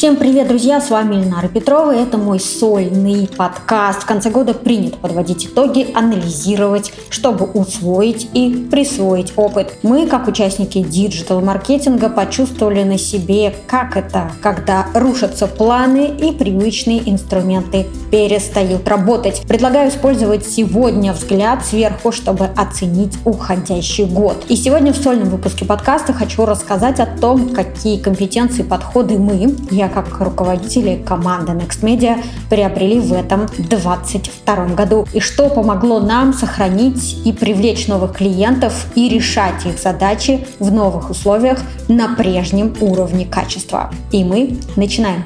Всем 0.00 0.16
привет, 0.16 0.48
друзья! 0.48 0.80
С 0.80 0.88
вами 0.88 1.16
Ильнара 1.16 1.48
Петрова. 1.48 1.94
Это 1.94 2.16
мой 2.16 2.40
сольный 2.40 3.28
подкаст. 3.36 4.04
В 4.04 4.06
конце 4.06 4.30
года 4.30 4.54
принято 4.54 4.96
подводить 4.96 5.44
итоги, 5.44 5.88
анализировать, 5.92 6.90
чтобы 7.10 7.44
усвоить 7.44 8.30
и 8.32 8.66
присвоить 8.70 9.34
опыт. 9.36 9.74
Мы, 9.82 10.06
как 10.06 10.26
участники 10.26 10.82
диджитал-маркетинга, 10.82 12.08
почувствовали 12.08 12.82
на 12.82 12.96
себе, 12.96 13.54
как 13.66 13.94
это, 13.94 14.32
когда 14.40 14.86
рушатся 14.94 15.46
планы 15.46 16.06
и 16.06 16.32
привычные 16.32 17.02
инструменты 17.10 17.86
перестают 18.10 18.88
работать. 18.88 19.42
Предлагаю 19.46 19.90
использовать 19.90 20.46
сегодня 20.46 21.12
взгляд 21.12 21.62
сверху, 21.66 22.10
чтобы 22.10 22.46
оценить 22.46 23.18
уходящий 23.26 24.06
год. 24.06 24.46
И 24.48 24.56
сегодня 24.56 24.94
в 24.94 24.96
сольном 24.96 25.28
выпуске 25.28 25.66
подкаста 25.66 26.14
хочу 26.14 26.46
рассказать 26.46 27.00
о 27.00 27.06
том, 27.06 27.50
какие 27.50 27.98
компетенции, 27.98 28.62
подходы 28.62 29.18
мы, 29.18 29.54
я 29.70 29.89
как 29.90 30.20
руководители 30.20 31.02
команды 31.06 31.52
Next 31.52 31.82
Media 31.82 32.22
приобрели 32.48 33.00
в 33.00 33.12
этом 33.12 33.46
2022 33.46 34.66
году. 34.74 35.06
И 35.12 35.20
что 35.20 35.48
помогло 35.48 36.00
нам 36.00 36.32
сохранить 36.32 37.26
и 37.26 37.32
привлечь 37.32 37.88
новых 37.88 38.16
клиентов 38.16 38.86
и 38.94 39.08
решать 39.08 39.66
их 39.66 39.78
задачи 39.78 40.46
в 40.58 40.72
новых 40.72 41.10
условиях 41.10 41.60
на 41.88 42.14
прежнем 42.14 42.74
уровне 42.80 43.26
качества. 43.26 43.90
И 44.12 44.24
мы 44.24 44.58
начинаем. 44.76 45.24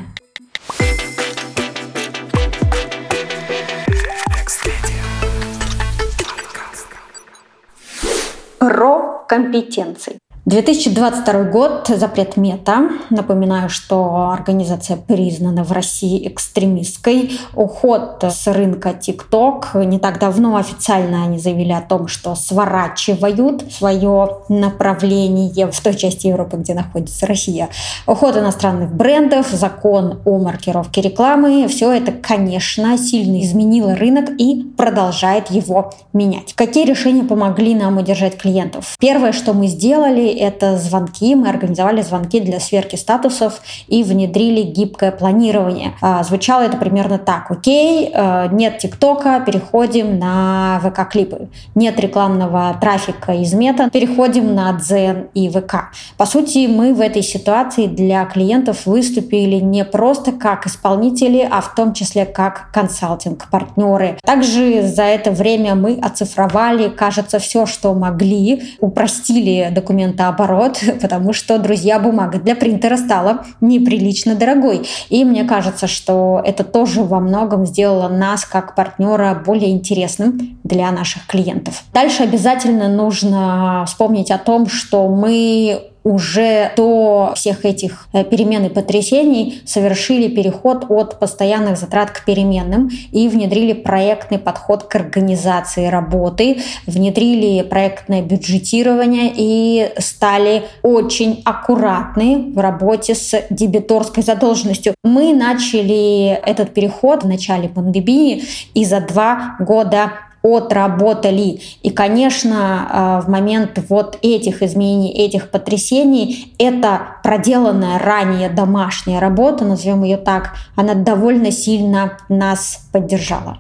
Про 8.59 9.25
компетенции. 9.28 10.19
2022 10.47 11.45
год, 11.45 11.89
запрет 11.89 12.37
мета. 12.37 12.91
Напоминаю, 13.09 13.71
что 13.71 14.29
организация 14.29 14.98
признана 14.98 15.65
в 15.65 15.73
России 15.73 16.29
экстремистской. 16.29 17.41
Уход 17.55 18.23
с 18.23 18.47
рынка 18.47 18.91
TikTok. 18.91 19.87
Не 19.87 19.98
так 19.98 20.19
давно 20.19 20.56
официально 20.56 21.25
они 21.25 21.39
заявили 21.39 21.72
о 21.72 21.81
том, 21.81 22.09
что 22.09 22.34
сворачивают 22.34 23.72
свое 23.72 24.37
направление 24.50 25.70
в 25.70 25.81
той 25.81 25.95
части 25.95 26.27
Европы, 26.27 26.59
где 26.59 26.75
находится 26.75 27.27
Россия. 27.27 27.70
Уход 28.06 28.37
иностранных 28.37 28.95
брендов, 28.95 29.48
закон 29.50 30.20
о 30.27 30.39
маркировке 30.39 31.00
рекламы. 31.00 31.69
Все 31.69 31.91
это, 31.91 32.12
конечно, 32.12 32.98
сильно 32.98 33.41
изменило 33.41 33.95
рынок 33.95 34.28
и 34.37 34.62
продолжает 34.77 35.50
его 35.50 35.95
менять. 36.12 36.53
Какие 36.53 36.84
решения 36.84 37.25
помогли 37.25 37.75
нам 37.75 37.97
удержать 37.97 38.37
клиентов? 38.37 38.97
Первое, 39.00 39.33
что 39.33 39.55
мы 39.55 39.69
сделали, 39.69 40.34
это 40.39 40.77
звонки. 40.77 41.35
Мы 41.35 41.49
организовали 41.49 42.03
звонки 42.03 42.41
для 42.41 42.61
сверки 42.61 42.97
статусов 42.97 43.61
и 43.89 44.03
внедрили 44.03 44.63
гибкое 44.63 45.13
планирование. 45.13 45.95
А, 46.01 46.23
звучало 46.23 46.63
это 46.63 46.77
примерно 46.77 47.19
так. 47.19 47.51
Окей, 47.51 48.11
э, 48.13 48.49
нет 48.53 48.79
ТикТока, 48.79 49.43
переходим 49.45 50.19
на 50.19 50.81
ВК-клипы. 50.83 51.49
Нет 51.75 51.99
рекламного 52.01 52.77
трафика 52.81 53.33
из 53.33 53.53
мета, 53.55 53.89
переходим 53.91 54.55
на 54.55 54.73
Дзен 54.73 55.29
и 55.35 55.49
ВК. 55.49 55.91
По 56.17 56.27
сути, 56.27 56.67
мы 56.67 56.95
в 56.95 57.01
этой 57.01 57.23
ситуации 57.23 57.87
для 57.87 58.25
клиентов 58.25 58.87
выступили 58.87 59.57
не 59.57 59.85
просто 59.85 60.33
как 60.33 60.67
исполнители, 60.67 61.49
а 61.51 61.61
в 61.61 61.75
том 61.75 61.95
числе 61.95 62.25
как 62.27 62.71
консалтинг-партнеры. 62.73 64.19
Также 64.25 64.83
за 64.83 65.05
это 65.05 65.31
время 65.31 65.75
мы 65.75 65.99
оцифровали, 66.01 66.89
кажется, 66.89 67.39
все, 67.39 67.67
что 67.67 67.95
могли, 67.95 68.77
упростили 68.81 69.71
документы 69.71 70.23
наоборот, 70.25 70.80
потому 71.00 71.33
что, 71.33 71.58
друзья, 71.58 71.98
бумага 71.98 72.39
для 72.39 72.55
принтера 72.55 72.97
стала 72.97 73.44
неприлично 73.61 74.34
дорогой. 74.34 74.86
И 75.11 75.25
мне 75.25 75.44
кажется, 75.44 75.86
что 75.86 76.42
это 76.44 76.64
тоже 76.64 77.03
во 77.03 77.20
многом 77.20 77.66
сделало 77.66 78.08
нас 78.08 78.44
как 78.44 78.75
партнера 78.75 79.42
более 79.47 79.70
интересным 79.70 80.58
для 80.64 80.91
наших 80.91 81.27
клиентов. 81.27 81.82
Дальше 81.93 82.22
обязательно 82.22 82.88
нужно 82.88 83.84
вспомнить 83.87 84.31
о 84.31 84.38
том, 84.38 84.69
что 84.69 85.09
мы 85.09 85.91
уже 86.04 86.72
до 86.76 87.32
всех 87.34 87.65
этих 87.65 88.09
э, 88.12 88.25
перемен 88.25 88.66
и 88.66 88.69
потрясений 88.69 89.62
совершили 89.65 90.28
переход 90.28 90.84
от 90.91 91.19
постоянных 91.19 91.78
затрат 91.78 92.10
к 92.10 92.25
переменным 92.25 92.91
и 93.10 93.26
внедрили 93.28 93.72
проектный 93.72 94.38
подход 94.38 94.84
к 94.84 94.94
организации 94.94 95.87
работы, 95.87 96.59
внедрили 96.87 97.62
проектное 97.62 98.20
бюджетирование 98.20 99.32
и 99.34 99.91
стали 99.98 100.64
очень 100.82 101.41
аккуратны 101.44 102.53
в 102.54 102.59
работе 102.59 103.14
с 103.14 103.43
дебиторской 103.48 104.22
задолженностью. 104.22 104.94
Мы 105.03 105.34
начали 105.34 106.38
этот 106.47 106.75
переход 106.75 107.25
в 107.25 107.26
начале 107.26 107.69
пандемии 107.69 108.44
и 108.75 108.84
за 108.84 109.00
два 109.00 109.56
года 109.59 110.12
отработали. 110.44 111.60
И, 111.82 111.91
конечно, 111.91 112.87
а, 112.91 113.21
в 113.22 113.28
момент 113.28 113.78
вот 113.88 114.19
этих 114.21 114.62
изменений, 114.62 115.10
этих 115.12 115.50
потрясений, 115.50 116.55
эта 116.59 117.16
проделанная 117.22 117.99
ранее 117.99 118.50
домашняя 118.50 119.21
работа, 119.21 119.65
назовем 119.65 120.05
ее 120.05 120.19
так, 120.19 120.55
она 120.77 120.94
довольно 120.94 121.50
сильно 121.50 122.19
нас 122.28 122.87
поддержала. 122.93 123.59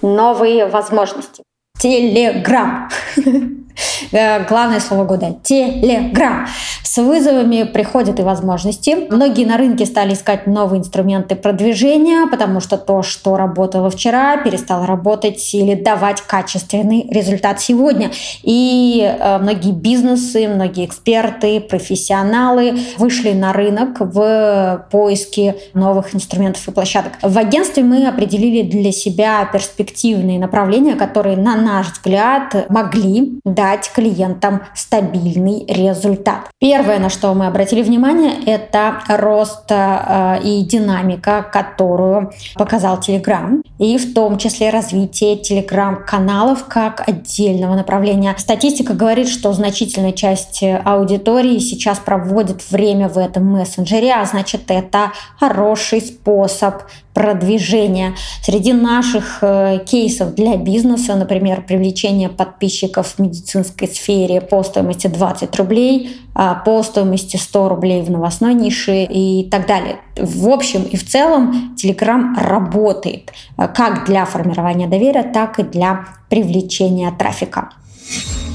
Новые 0.00 0.66
возможности. 0.66 1.42
Телеграм. 1.78 2.88
Э, 4.12 4.46
главное 4.46 4.80
слово 4.80 5.04
года– 5.04 5.36
Телеграм. 5.42 6.46
С 6.82 6.98
вызовами 6.98 7.64
приходят 7.64 8.18
и 8.18 8.22
возможности. 8.22 9.08
Многие 9.10 9.44
на 9.44 9.56
рынке 9.56 9.86
стали 9.86 10.14
искать 10.14 10.46
новые 10.46 10.80
инструменты 10.80 11.36
продвижения, 11.36 12.26
потому 12.26 12.60
что 12.60 12.76
то, 12.78 13.02
что 13.02 13.36
работало 13.36 13.90
вчера, 13.90 14.38
перестало 14.38 14.86
работать 14.86 15.54
или 15.54 15.74
давать 15.74 16.22
качественный 16.22 17.06
результат 17.10 17.60
сегодня. 17.60 18.10
И 18.42 19.02
э, 19.02 19.38
многие 19.38 19.72
бизнесы, 19.72 20.48
многие 20.48 20.86
эксперты, 20.86 21.60
профессионалы 21.60 22.78
вышли 22.96 23.32
на 23.32 23.52
рынок 23.52 24.00
в 24.00 24.86
поиске 24.90 25.56
новых 25.74 26.14
инструментов 26.14 26.66
и 26.68 26.70
площадок. 26.70 27.12
В 27.22 27.36
агентстве 27.38 27.82
мы 27.82 28.06
определили 28.06 28.62
для 28.62 28.92
себя 28.92 29.44
перспективные 29.52 30.38
направления, 30.38 30.94
которые, 30.94 31.36
на 31.36 31.56
наш 31.56 31.92
взгляд, 31.92 32.66
могли 32.70 33.40
дать 33.68 33.90
клиентам 33.92 34.62
стабильный 34.74 35.66
результат. 35.66 36.48
Первое, 36.58 36.98
на 36.98 37.10
что 37.10 37.34
мы 37.34 37.46
обратили 37.46 37.82
внимание, 37.82 38.32
это 38.46 39.00
рост 39.08 39.70
э, 39.70 40.40
и 40.42 40.64
динамика, 40.64 41.44
которую 41.52 42.32
показал 42.54 42.98
Telegram, 42.98 43.62
и 43.78 43.98
в 43.98 44.14
том 44.14 44.38
числе 44.38 44.70
развитие 44.70 45.36
Telegram-каналов 45.36 46.64
как 46.64 47.06
отдельного 47.06 47.74
направления. 47.74 48.34
Статистика 48.38 48.94
говорит, 48.94 49.28
что 49.28 49.52
значительная 49.52 50.12
часть 50.12 50.64
аудитории 50.84 51.58
сейчас 51.58 51.98
проводит 51.98 52.70
время 52.70 53.08
в 53.08 53.18
этом 53.18 53.44
мессенджере, 53.44 54.14
а 54.14 54.24
значит 54.24 54.62
это 54.68 55.12
хороший 55.38 56.00
способ 56.00 56.74
продвижения. 57.18 58.14
Среди 58.44 58.72
наших 58.72 59.38
э, 59.40 59.80
кейсов 59.84 60.36
для 60.36 60.56
бизнеса, 60.56 61.16
например, 61.16 61.64
привлечение 61.66 62.28
подписчиков 62.28 63.14
в 63.14 63.18
медицинской 63.18 63.88
сфере 63.88 64.40
по 64.40 64.62
стоимости 64.62 65.08
20 65.08 65.56
рублей, 65.56 66.16
а 66.32 66.54
по 66.54 66.80
стоимости 66.84 67.36
100 67.36 67.68
рублей 67.68 68.02
в 68.02 68.10
новостной 68.10 68.54
нише 68.54 69.02
и 69.02 69.48
так 69.50 69.66
далее. 69.66 69.96
В 70.16 70.48
общем 70.48 70.84
и 70.84 70.96
в 70.96 71.04
целом 71.04 71.74
Telegram 71.76 72.40
работает 72.40 73.32
э, 73.56 73.66
как 73.66 74.06
для 74.06 74.24
формирования 74.24 74.86
доверия, 74.86 75.24
так 75.24 75.58
и 75.58 75.64
для 75.64 76.04
привлечения 76.28 77.10
трафика. 77.10 77.70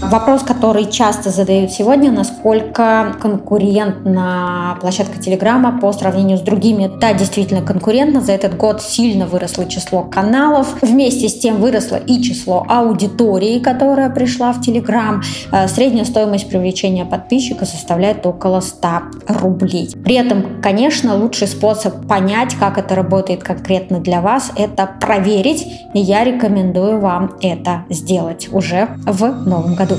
Вопрос, 0.09 0.43
который 0.43 0.91
часто 0.91 1.29
задают 1.29 1.71
сегодня, 1.71 2.11
насколько 2.11 3.15
конкурентна 3.21 4.77
площадка 4.81 5.17
Телеграма 5.17 5.79
по 5.79 5.91
сравнению 5.93 6.37
с 6.37 6.41
другими. 6.41 6.91
Да, 6.99 7.13
действительно 7.13 7.61
конкурентна. 7.61 8.21
За 8.21 8.33
этот 8.33 8.57
год 8.57 8.81
сильно 8.81 9.25
выросло 9.25 9.65
число 9.65 10.03
каналов. 10.03 10.75
Вместе 10.81 11.29
с 11.29 11.39
тем 11.39 11.61
выросло 11.61 11.95
и 11.95 12.21
число 12.21 12.65
аудитории, 12.67 13.59
которая 13.59 14.09
пришла 14.09 14.51
в 14.51 14.61
Телеграм. 14.61 15.21
Э, 15.51 15.67
средняя 15.67 16.05
стоимость 16.05 16.49
привлечения 16.49 17.05
подписчика 17.05 17.65
составляет 17.65 18.25
около 18.25 18.59
100 18.59 18.87
рублей. 19.27 19.89
При 20.03 20.15
этом, 20.15 20.61
конечно, 20.61 21.15
лучший 21.15 21.47
способ 21.47 22.07
понять, 22.07 22.55
как 22.55 22.77
это 22.77 22.93
работает 22.93 23.43
конкретно 23.43 23.99
для 23.99 24.21
вас, 24.21 24.51
это 24.55 24.89
проверить. 24.99 25.65
И 25.93 25.99
я 25.99 26.23
рекомендую 26.23 26.99
вам 26.99 27.35
это 27.41 27.85
сделать 27.89 28.49
уже 28.51 28.89
в 29.05 29.42
новом 29.47 29.75
году. 29.75 29.97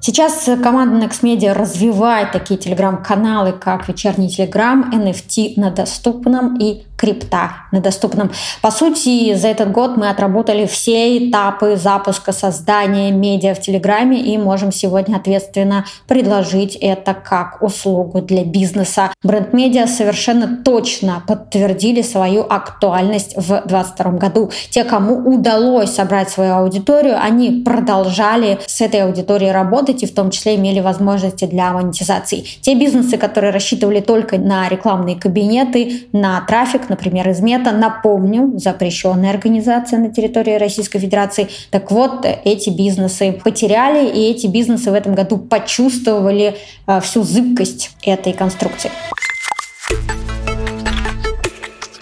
Сейчас 0.00 0.48
команда 0.62 1.04
Next 1.04 1.22
Media 1.22 1.52
развивает 1.52 2.30
такие 2.30 2.60
телеграм-каналы, 2.60 3.52
как 3.52 3.88
вечерний 3.88 4.28
телеграм, 4.28 4.92
NFT 4.92 5.54
на 5.56 5.70
доступном 5.72 6.56
и 6.58 6.84
крипта 6.96 7.50
на 7.72 7.80
доступном. 7.80 8.30
По 8.62 8.70
сути, 8.70 9.34
за 9.34 9.48
этот 9.48 9.70
год 9.70 9.96
мы 9.96 10.08
отработали 10.08 10.66
все 10.66 11.28
этапы 11.28 11.76
запуска 11.76 12.32
создания 12.32 13.10
медиа 13.10 13.54
в 13.54 13.60
Телеграме 13.60 14.20
и 14.20 14.38
можем 14.38 14.72
сегодня 14.72 15.16
ответственно 15.16 15.84
предложить 16.06 16.76
это 16.76 17.14
как 17.14 17.62
услугу 17.62 18.20
для 18.22 18.44
бизнеса. 18.44 19.12
Бренд-медиа 19.22 19.86
совершенно 19.86 20.62
точно 20.64 21.22
подтвердили 21.26 22.02
свою 22.02 22.42
актуальность 22.42 23.36
в 23.36 23.48
2022 23.48 24.10
году. 24.12 24.50
Те, 24.70 24.84
кому 24.84 25.16
удалось 25.34 25.94
собрать 25.94 26.30
свою 26.30 26.54
аудиторию, 26.54 27.16
они 27.20 27.62
продолжали 27.64 28.58
с 28.66 28.80
этой 28.80 29.02
аудиторией 29.02 29.52
работать 29.52 30.02
и 30.02 30.06
в 30.06 30.14
том 30.14 30.30
числе 30.30 30.56
имели 30.56 30.80
возможности 30.80 31.44
для 31.44 31.72
монетизации. 31.72 32.44
Те 32.60 32.74
бизнесы, 32.74 33.18
которые 33.18 33.52
рассчитывали 33.52 34.00
только 34.00 34.38
на 34.38 34.68
рекламные 34.68 35.16
кабинеты, 35.16 36.08
на 36.12 36.40
трафик, 36.42 36.85
например, 36.88 37.28
из 37.28 37.40
Мета, 37.40 37.72
напомню, 37.72 38.52
запрещенная 38.56 39.30
организация 39.30 39.98
на 39.98 40.10
территории 40.10 40.54
Российской 40.54 40.98
Федерации. 40.98 41.48
Так 41.70 41.90
вот, 41.90 42.26
эти 42.44 42.70
бизнесы 42.70 43.32
потеряли, 43.44 44.08
и 44.08 44.30
эти 44.30 44.46
бизнесы 44.46 44.90
в 44.90 44.94
этом 44.94 45.14
году 45.14 45.38
почувствовали 45.38 46.56
э, 46.86 47.00
всю 47.00 47.22
зыбкость 47.22 47.90
этой 48.02 48.32
конструкции. 48.32 48.90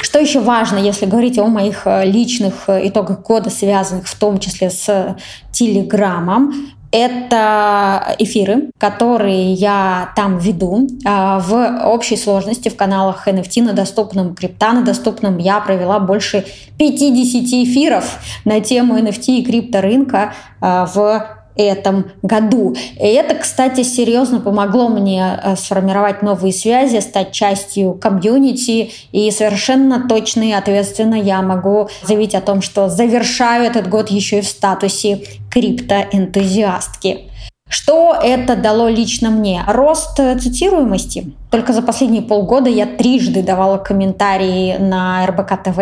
Что 0.01 0.21
еще 0.21 0.41
важно, 0.41 0.79
если 0.79 1.07
говорить 1.07 1.39
о 1.39 1.47
моих 1.47 1.87
э, 1.87 2.05
личных 2.05 2.69
э, 2.69 2.89
итогах 2.89 3.23
года, 3.23 3.51
связанных 3.51 4.07
в 4.07 4.17
том 4.17 4.39
числе 4.39 4.71
с 4.71 5.17
Телеграмом, 5.51 6.55
это 6.95 8.15
эфиры, 8.21 8.71
которые 8.79 9.53
я 9.53 10.13
там 10.15 10.39
веду. 10.39 10.87
А, 11.05 11.41
в 11.41 11.89
общей 11.89 12.17
сложности 12.17 12.69
в 12.69 12.77
каналах 12.77 13.27
NFT 13.27 13.63
на 13.63 13.73
доступном, 13.73 14.37
крипта 14.37 14.73
на 14.73 14.83
доступном 14.83 15.39
я 15.39 15.59
провела 15.59 15.99
больше 15.99 16.47
50 16.79 17.67
эфиров 17.67 18.21
на 18.45 18.61
тему 18.61 18.97
NFT 18.97 19.39
и 19.39 19.45
крипторынка 19.45 20.35
а, 20.61 20.87
в 20.87 21.44
этом 21.63 22.11
году. 22.23 22.75
И 22.99 23.07
это, 23.07 23.35
кстати, 23.35 23.83
серьезно 23.83 24.41
помогло 24.41 24.89
мне 24.89 25.39
э, 25.43 25.57
сформировать 25.57 26.23
новые 26.23 26.53
связи, 26.53 27.01
стать 27.01 27.33
частью 27.33 27.95
комьюнити, 27.95 28.91
и 29.13 29.31
совершенно 29.31 30.09
точно 30.09 30.43
и 30.43 30.53
ответственно 30.53 31.15
я 31.15 31.43
могу 31.43 31.89
заявить 32.03 32.35
о 32.35 32.41
том, 32.41 32.63
что 32.63 32.89
завершаю 32.89 33.65
этот 33.65 33.89
год 33.89 34.11
еще 34.11 34.39
и 34.39 34.43
в 34.43 34.49
статусе 34.49 35.23
криптоэнтузиастки. 35.51 37.31
Что 37.75 38.15
это 38.15 38.57
дало 38.57 38.89
лично 38.89 39.31
мне? 39.31 39.65
Рост 39.67 40.17
цитируемости. 40.17 41.35
Только 41.51 41.73
за 41.73 41.83
последние 41.83 42.23
полгода 42.23 42.69
я 42.69 42.85
трижды 42.85 43.41
давала 43.41 43.77
комментарии 43.79 44.77
на 44.77 45.25
РБК 45.25 45.63
ТВ, 45.63 45.79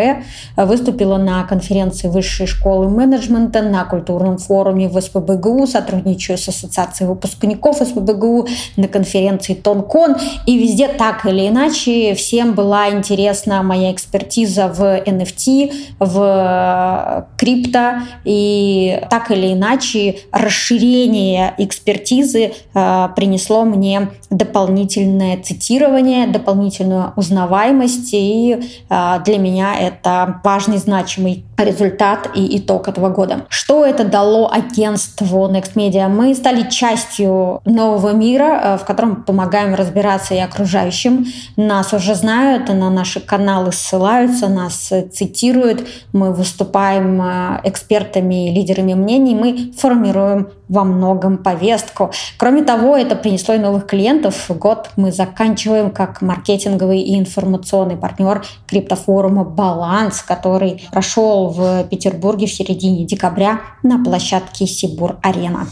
выступила 0.56 1.17
на 1.17 1.44
конференции 1.44 2.08
Высшей 2.08 2.46
школы 2.46 2.90
менеджмента, 2.90 3.62
на 3.62 3.82
культурном 3.87 4.37
форуме 4.37 4.88
в 4.88 5.00
СПБГУ, 5.00 5.67
сотрудничаю 5.67 6.37
с 6.37 6.46
Ассоциацией 6.46 7.08
выпускников 7.08 7.79
СПБГУ, 7.79 8.49
на 8.76 8.87
конференции 8.87 9.55
Тонкон. 9.55 10.17
И 10.44 10.58
везде 10.58 10.88
так 10.88 11.25
или 11.25 11.49
иначе 11.49 12.14
всем 12.14 12.52
была 12.52 12.90
интересна 12.90 13.62
моя 13.62 13.93
экспертиза 13.93 14.69
в 14.69 14.82
NFT, 14.82 15.73
в 16.00 17.26
крипто. 17.38 17.94
И 18.26 19.00
так 19.08 19.31
или 19.31 19.55
иначе 19.55 20.17
расширение 20.32 21.55
экспертизы 21.73 22.53
э, 22.75 23.09
принесло 23.17 23.65
мне 23.65 24.11
дополнительное 24.31 25.43
цитирование 25.43 26.27
дополнительную 26.27 27.13
узнаваемость, 27.17 28.11
и 28.13 28.61
э, 28.89 29.21
для 29.25 29.39
меня 29.39 29.75
это 29.79 30.41
важный, 30.45 30.77
значимый 30.77 31.45
результат 31.57 32.31
и 32.35 32.59
итог 32.59 32.89
этого 32.89 33.09
года. 33.09 33.47
Что 33.49 33.87
это 33.87 34.05
дало 34.05 34.51
агентству 34.53 35.49
Next 35.49 35.75
Media? 35.75 36.09
Мы 36.09 36.35
стали 36.35 36.69
частью 36.69 37.61
нового 37.65 38.13
мира, 38.13 38.61
э, 38.63 38.79
в 38.79 38.85
котором 38.85 39.23
помогаем 39.23 39.75
разбираться 39.75 40.35
и 40.35 40.39
окружающим. 40.39 41.27
Нас 41.57 41.93
уже 41.95 42.15
знают, 42.15 42.69
на 42.69 42.91
наши 42.91 43.21
каналы 43.21 43.73
ссылаются, 43.73 44.49
нас 44.49 44.91
цитируют, 45.13 45.87
мы 46.13 46.33
выступаем 46.33 47.21
экспертами 47.65 48.51
лидерами 48.51 48.95
мнений, 48.95 49.35
мы 49.35 49.73
формируем 49.79 50.49
во 50.73 50.85
многом 50.85 51.37
повестку. 51.37 52.11
Кроме 52.39 52.63
того, 52.63 52.97
это 52.97 53.15
принесло 53.15 53.55
и 53.55 53.59
новых 53.59 53.87
клиентов. 53.87 54.47
Год 54.49 54.89
мы 54.97 55.13
заканчиваем 55.13 55.91
как 55.91 56.23
маркетинговый 56.23 57.01
и 57.01 57.19
информационный 57.19 57.97
партнер 57.97 58.43
криптофорума 58.67 59.45
«Баланс», 59.45 60.23
который 60.23 60.89
прошел 60.91 61.49
в 61.51 61.85
Петербурге 61.85 62.47
в 62.47 62.53
середине 62.53 63.05
декабря 63.05 63.61
на 63.83 64.03
площадке 64.03 64.67
Сибур-Арена. 64.67 65.67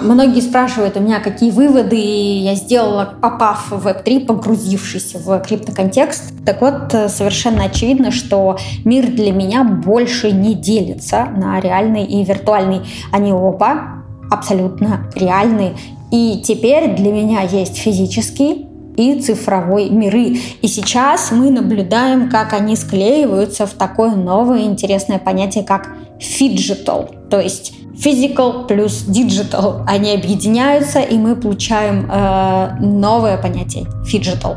Многие 0.00 0.40
спрашивают 0.40 0.96
у 0.96 1.00
меня, 1.00 1.20
какие 1.20 1.52
выводы 1.52 1.96
я 1.96 2.56
сделала, 2.56 3.14
попав 3.20 3.70
в 3.70 3.86
Web3, 3.86 4.26
погрузившись 4.26 5.14
в 5.14 5.38
криптоконтекст. 5.38 6.32
Так 6.44 6.62
вот, 6.62 6.90
совершенно 7.10 7.64
очевидно, 7.64 8.10
что 8.10 8.58
мир 8.84 9.06
для 9.06 9.32
меня 9.32 9.62
больше 9.62 10.32
не 10.32 10.54
делится 10.54 11.26
на 11.36 11.60
реальный 11.60 12.04
и 12.04 12.24
виртуальный. 12.24 12.80
Они 13.12 13.32
оба 13.32 13.93
абсолютно 14.30 15.10
реальный. 15.14 15.72
И 16.10 16.42
теперь 16.44 16.94
для 16.94 17.12
меня 17.12 17.42
есть 17.42 17.76
физический 17.76 18.66
и 18.96 19.20
цифровой 19.20 19.90
миры. 19.90 20.38
И 20.62 20.68
сейчас 20.68 21.30
мы 21.30 21.50
наблюдаем, 21.50 22.30
как 22.30 22.52
они 22.52 22.76
склеиваются 22.76 23.66
в 23.66 23.72
такое 23.72 24.14
новое 24.14 24.62
интересное 24.62 25.18
понятие, 25.18 25.64
как 25.64 25.88
phygital, 26.20 27.10
то 27.30 27.40
есть 27.40 27.74
physical 27.94 28.66
плюс 28.66 29.06
digital. 29.08 29.84
Они 29.86 30.12
объединяются, 30.12 31.00
и 31.00 31.16
мы 31.16 31.36
получаем 31.36 32.10
э, 32.10 32.76
новое 32.80 33.38
понятие 33.38 33.86
phygital. 34.04 34.56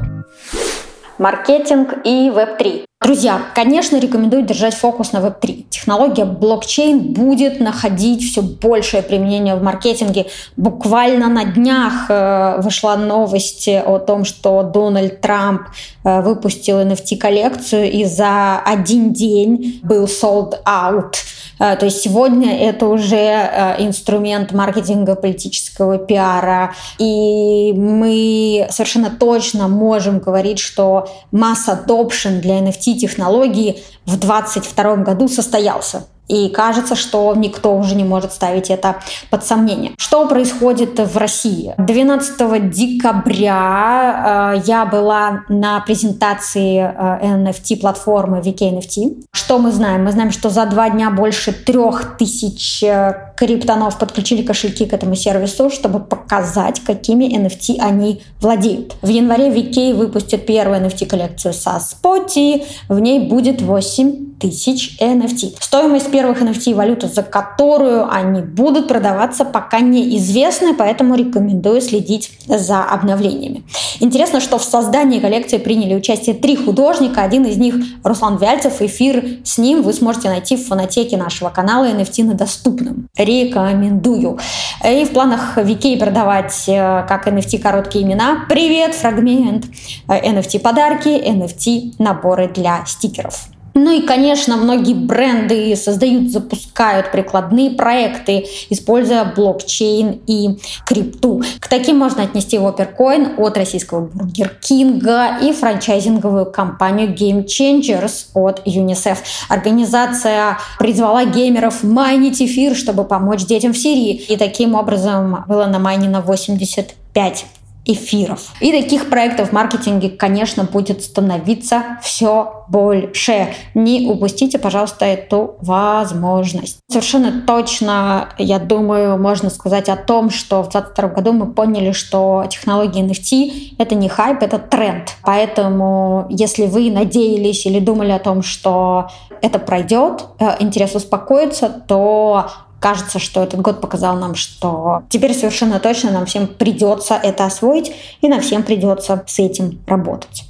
Маркетинг 1.18 1.96
и 2.04 2.30
Web3. 2.30 2.87
Друзья, 2.99 3.39
конечно, 3.53 3.99
рекомендую 3.99 4.41
держать 4.41 4.73
фокус 4.73 5.11
на 5.11 5.19
Web3. 5.19 5.67
Технология 5.69 6.25
блокчейн 6.25 7.13
будет 7.13 7.59
находить 7.59 8.23
все 8.23 8.41
большее 8.41 9.03
применение 9.03 9.55
в 9.55 9.61
маркетинге. 9.61 10.25
Буквально 10.57 11.27
на 11.27 11.45
днях 11.45 12.09
э, 12.09 12.59
вышла 12.59 12.95
новость 12.95 13.67
о 13.67 13.99
том, 13.99 14.25
что 14.25 14.63
Дональд 14.63 15.21
Трамп 15.21 15.61
э, 16.03 16.21
выпустил 16.21 16.79
NFT-коллекцию 16.79 17.91
и 17.91 18.03
за 18.03 18.57
один 18.57 19.13
день 19.13 19.79
был 19.83 20.05
sold 20.05 20.55
out. 20.65 21.13
Э, 21.59 21.75
то 21.75 21.85
есть 21.85 22.01
сегодня 22.01 22.67
это 22.67 22.88
уже 22.88 23.75
инструмент 23.77 24.53
маркетинга, 24.53 25.13
политического 25.13 25.99
пиара. 25.99 26.73
И 26.97 27.73
мы 27.73 28.65
совершенно 28.71 29.11
точно 29.11 29.67
можем 29.67 30.17
говорить, 30.17 30.57
что 30.57 31.07
масс 31.31 31.69
adoption 31.69 32.41
для 32.41 32.59
NFT-технологии 32.87 33.83
в 34.06 34.17
2022 34.17 34.95
году 34.97 35.27
состоялся. 35.27 36.07
И 36.28 36.50
кажется, 36.50 36.96
что 36.96 37.34
никто 37.36 37.76
уже 37.76 37.96
не 37.96 38.04
может 38.04 38.34
ставить 38.34 38.69
это 38.69 38.98
под 39.30 39.46
сомнение. 39.46 39.94
Что 39.98 40.28
происходит 40.28 41.00
в 41.00 41.18
России? 41.18 41.74
12 41.78 42.69
декабря 42.69 44.56
э, 44.56 44.62
я 44.66 44.86
была 44.86 45.44
на 45.50 45.80
презентации 45.81 46.80
э, 46.80 47.40
NFT-платформы 47.40 48.40
VK 48.40 48.78
NFT. 48.78 49.26
Что 49.31 49.60
мы 49.60 49.72
знаем? 49.72 50.04
Мы 50.04 50.12
знаем, 50.12 50.31
что 50.31 50.50
за 50.50 50.66
два 50.66 50.90
дня 50.90 51.10
больше 51.10 51.54
трех 51.54 52.18
тысяч 52.18 52.84
э, 52.84 53.31
криптонов 53.38 53.98
подключили 53.98 54.42
кошельки 54.42 54.86
к 54.86 54.94
этому 54.94 55.16
сервису, 55.16 55.69
чтобы 55.69 56.00
показать, 56.00 56.81
какими 56.81 57.26
NFT 57.26 57.80
они 57.80 58.22
владеют. 58.42 58.96
В 59.02 59.07
январе 59.07 59.50
VK 59.50 59.94
выпустит 59.94 60.46
первую 60.46 60.81
NFT-коллекцию 60.81 61.54
со 61.54 61.80
Spotty. 61.80 62.66
В 62.90 63.00
ней 63.00 63.19
будет 63.19 63.62
8 63.62 64.40
тысяч 64.40 64.98
NFT. 65.00 65.56
Стоимость 65.60 66.12
первых 66.18 66.42
NFT 66.42 66.74
валюты, 66.74 67.07
за 67.07 67.21
которую 67.21 68.12
они 68.12 68.42
будут 68.42 68.88
продаваться, 68.88 69.45
пока 69.45 69.81
неизвестна, 69.81 70.74
поэтому 70.74 71.14
рекомендую 71.14 71.80
следить 71.80 72.31
за 72.47 72.83
обновлениями. 72.83 73.62
Интересно, 74.00 74.40
что 74.40 74.57
в 74.57 74.64
создании 74.64 75.19
коллекции 75.19 75.59
приняли 75.59 75.94
участие 75.94 76.33
три 76.33 76.56
художника. 76.56 77.21
Один 77.21 77.45
из 77.45 77.57
них 77.57 77.76
Руслан 78.04 78.38
Вяльцев. 78.38 78.81
Эфир 78.81 79.24
с 79.44 79.59
ним 79.59 79.83
вы 79.83 79.94
сможете 79.94 80.30
найти 80.30 80.56
в 80.56 80.66
фонотеке 80.66 81.18
нашего 81.18 81.50
канала 81.50 81.86
NFT 81.86 82.24
на 82.24 82.33
доступном. 82.33 83.09
Рекомендую. 83.16 84.40
И 84.83 85.06
в 85.06 85.12
планах 85.12 85.57
Викей 85.57 86.00
продавать 86.00 86.64
э, 86.68 87.06
как 87.07 87.28
NFT 87.28 87.59
короткие 87.59 88.06
имена. 88.06 88.45
Привет, 88.50 88.95
фрагмент. 88.95 89.66
NFT 90.07 90.62
подарки, 90.62 91.09
NFT 91.09 91.94
наборы 92.00 92.47
для 92.47 92.83
стикеров. 92.88 93.50
Ну 93.78 93.92
и, 93.92 94.02
конечно, 94.02 94.57
многие 94.57 94.96
бренды 94.96 95.76
создают, 95.76 96.31
запускают 96.31 97.12
прикладные 97.12 97.69
проекты, 97.69 98.48
используя 98.72 99.24
блокчейн 99.24 100.19
и 100.26 100.57
крипту. 100.84 101.44
К 101.60 101.68
таким 101.68 101.98
можно 101.98 102.24
отнести 102.24 102.57
Whoppercoin 102.57 103.36
от 103.38 103.56
российского 103.56 104.02
Бургер 104.02 104.50
Кинга 104.62 105.38
и 105.44 105.54
франчайзинговую 105.54 106.48
компанию 106.48 107.10
Game 107.10 107.46
Changers 107.46 108.30
от 108.34 108.66
UNICEF. 108.66 109.19
Организация 109.48 110.57
призвала 110.80 111.26
геймеров 111.26 111.84
майнить 111.84 112.42
эфир, 112.42 112.76
чтобы 112.76 113.04
помочь 113.04 113.46
детям 113.46 113.74
в 113.74 113.78
Сирии. 113.78 114.16
И 114.16 114.38
таким 114.38 114.74
образом 114.74 115.46
было 115.48 115.68
намайнено 115.68 116.22
85 116.22 117.46
эфиров. 117.87 118.53
И 118.59 118.71
таких 118.71 119.09
проектов 119.09 119.49
в 119.49 119.51
маркетинге, 119.53 120.09
конечно, 120.09 120.63
будет 120.63 121.01
становиться 121.03 121.83
все 122.03 122.65
больше. 122.67 123.53
Не 123.73 124.09
упустите, 124.09 124.59
пожалуйста, 124.59 125.06
эту 125.06 125.56
возможность. 125.61 126.79
Совершенно 126.89 127.41
точно, 127.41 128.29
я 128.37 128.59
думаю, 128.59 129.17
можно 129.17 129.49
сказать 129.49 129.89
о 129.89 129.95
том, 129.95 130.29
что 130.29 130.63
в 130.63 130.69
2022 130.69 131.09
году 131.09 131.33
мы 131.33 131.47
поняли, 131.47 131.91
что 131.91 132.45
технологии 132.49 133.03
NFT— 133.03 133.75
это 133.77 133.95
не 133.95 134.09
хайп, 134.09 134.44
это 134.44 134.59
тренд. 134.59 135.15
Поэтому, 135.23 136.27
если 136.29 136.65
вы 136.65 136.91
надеялись 136.91 137.65
или 137.65 137.79
думали 137.79 138.11
о 138.11 138.19
том, 138.19 138.44
что 138.44 139.09
это 139.41 139.59
пройдет, 139.59 140.25
э, 140.39 140.57
интерес 140.59 140.95
успокоится, 140.95 141.69
то 141.87 142.49
кажется, 142.80 143.19
что 143.19 143.44
этот 143.44 143.62
год 143.62 143.81
показал 143.81 144.18
нам, 144.18 144.36
что 144.36 145.04
теперь 145.10 145.34
совершенно 145.34 145.80
точно 145.80 146.12
нам 146.12 146.26
всем 146.26 146.48
придется 146.48 147.16
это 147.16 147.46
освоить, 147.46 147.94
и 148.22 148.28
нам 148.28 148.42
всем 148.42 148.64
придется 148.64 149.24
с 149.28 149.40
этим 149.40 149.80
работать. 149.88 150.44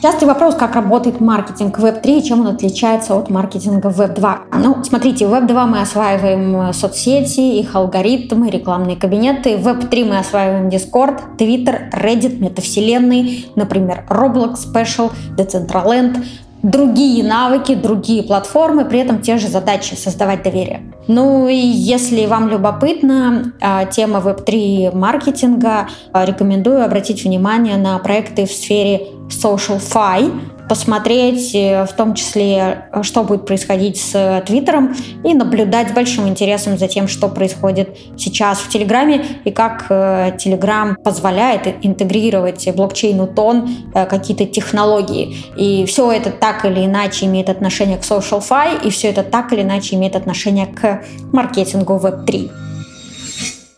Частый 0.00 0.28
вопрос, 0.28 0.54
как 0.54 0.76
работает 0.76 1.20
маркетинг 1.20 1.76
Web3 1.80 2.18
и 2.18 2.22
чем 2.22 2.42
он 2.42 2.46
отличается 2.46 3.16
от 3.16 3.30
маркетинга 3.30 3.88
Web2. 3.88 4.38
Ну, 4.54 4.84
смотрите, 4.84 5.26
в 5.26 5.34
Web2 5.34 5.66
мы 5.66 5.80
осваиваем 5.80 6.72
соцсети, 6.72 7.58
их 7.58 7.74
алгоритмы, 7.74 8.48
рекламные 8.48 8.96
кабинеты. 8.96 9.56
В 9.56 9.66
Web3 9.66 10.04
мы 10.04 10.18
осваиваем 10.18 10.68
Discord, 10.68 11.36
Twitter, 11.36 11.90
Reddit, 11.92 12.38
метавселенные, 12.38 13.46
например, 13.56 14.04
Roblox 14.08 14.58
Special, 14.72 15.10
Decentraland, 15.36 16.24
другие 16.62 17.24
навыки, 17.24 17.74
другие 17.74 18.22
платформы, 18.22 18.84
при 18.84 19.00
этом 19.00 19.20
те 19.20 19.38
же 19.38 19.48
задачи 19.48 19.94
создавать 19.94 20.42
доверие. 20.42 20.82
Ну 21.06 21.48
и 21.48 21.54
если 21.54 22.26
вам 22.26 22.48
любопытна 22.48 23.52
тема 23.90 24.18
Web3 24.20 24.94
маркетинга, 24.94 25.88
а, 26.12 26.24
рекомендую 26.24 26.84
обратить 26.84 27.24
внимание 27.24 27.76
на 27.76 27.98
проекты 27.98 28.44
в 28.46 28.52
сфере 28.52 29.06
SocialFi, 29.30 30.57
посмотреть 30.68 31.54
э, 31.54 31.84
в 31.84 31.92
том 31.92 32.14
числе, 32.14 32.86
э, 32.92 33.02
что 33.02 33.24
будет 33.24 33.46
происходить 33.46 34.00
с 34.00 34.42
Твиттером 34.46 34.94
и 35.24 35.34
наблюдать 35.34 35.90
с 35.90 35.92
большим 35.92 36.28
интересом 36.28 36.78
за 36.78 36.88
тем, 36.88 37.08
что 37.08 37.28
происходит 37.28 37.96
сейчас 38.16 38.58
в 38.58 38.68
Телеграме 38.68 39.24
и 39.44 39.50
как 39.50 39.88
Телеграм 40.38 40.96
позволяет 41.02 41.66
интегрировать 41.82 42.68
блокчейн 42.74 43.20
Утон 43.20 43.68
какие-то 43.92 44.44
технологии. 44.44 45.36
И 45.56 45.86
все 45.86 46.12
это 46.12 46.30
так 46.30 46.64
или 46.64 46.84
иначе 46.84 47.26
имеет 47.26 47.48
отношение 47.48 47.98
к 47.98 48.02
SocialFi, 48.02 48.84
и 48.84 48.90
все 48.90 49.08
это 49.08 49.22
так 49.22 49.52
или 49.52 49.62
иначе 49.62 49.96
имеет 49.96 50.16
отношение 50.16 50.66
к 50.66 51.02
маркетингу 51.32 51.94
Web3. 51.96 52.67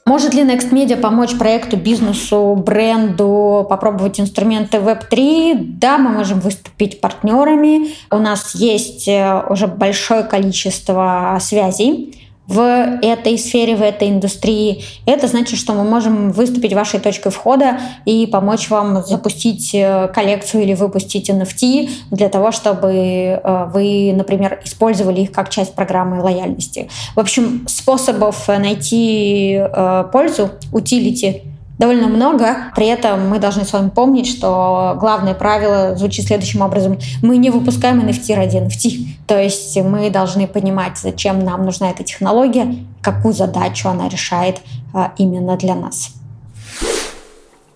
Может 0.07 0.35
ли 0.35 0.43
Next 0.43 0.71
Media 0.73 0.97
помочь 0.97 1.37
проекту, 1.39 1.77
бизнесу, 1.77 2.55
бренду 2.57 3.67
попробовать 3.69 4.19
инструменты 4.19 4.79
Web3? 4.79 5.57
Да, 5.79 5.99
мы 5.99 6.11
можем 6.11 6.41
выступить 6.41 7.01
партнерами. 7.01 7.95
У 8.11 8.19
нас 8.19 8.55
есть 8.55 9.07
э, 9.07 9.45
уже 9.49 9.67
большое 9.67 10.25
количество 10.25 11.39
связей 11.41 12.30
в 12.51 12.99
этой 13.01 13.39
сфере, 13.39 13.77
в 13.77 13.83
этой 13.83 14.09
индустрии. 14.09 14.83
Это 15.07 15.29
значит, 15.29 15.57
что 15.57 15.73
мы 15.73 15.85
можем 15.85 16.33
выступить 16.33 16.73
вашей 16.73 16.99
точкой 16.99 17.31
входа 17.31 17.79
и 18.05 18.27
помочь 18.27 18.69
вам 18.71 19.05
запустить 19.05 19.71
э, 19.73 20.09
коллекцию 20.13 20.65
или 20.65 20.75
выпустить 20.75 21.31
NFT 21.31 21.89
для 22.11 22.29
того, 22.29 22.51
чтобы 22.51 22.91
э, 22.93 23.71
вы, 23.73 24.13
например, 24.13 24.61
использовали 24.65 25.21
их 25.21 25.31
как 25.31 25.49
часть 25.49 25.77
программы 25.77 26.21
лояльности. 26.21 26.89
В 27.15 27.21
общем, 27.21 27.69
способов 27.69 28.49
найти 28.49 29.55
э, 29.55 30.05
пользу, 30.13 30.51
утилити 30.73 31.43
довольно 31.81 32.09
много. 32.09 32.71
При 32.77 32.87
этом 32.87 33.31
мы 33.31 33.39
должны 33.39 33.65
с 33.65 33.73
вами 33.73 33.89
помнить, 33.89 34.29
что 34.29 34.97
главное 35.01 35.35
правило 35.35 35.97
звучит 35.97 36.27
следующим 36.27 36.61
образом. 36.61 36.99
Мы 37.23 37.39
не 37.39 37.49
выпускаем 37.49 38.01
NFT 38.01 38.37
ради 38.37 38.59
NFT. 38.59 39.07
То 39.27 39.41
есть 39.41 39.77
мы 39.79 40.11
должны 40.11 40.47
понимать, 40.47 40.99
зачем 40.99 41.43
нам 41.43 41.65
нужна 41.65 41.91
эта 41.91 42.05
технология, 42.05 42.77
какую 43.01 43.33
задачу 43.33 43.89
она 43.89 44.11
решает 44.11 44.61
а, 44.93 45.15
именно 45.17 45.57
для 45.57 45.75
нас. 45.75 46.11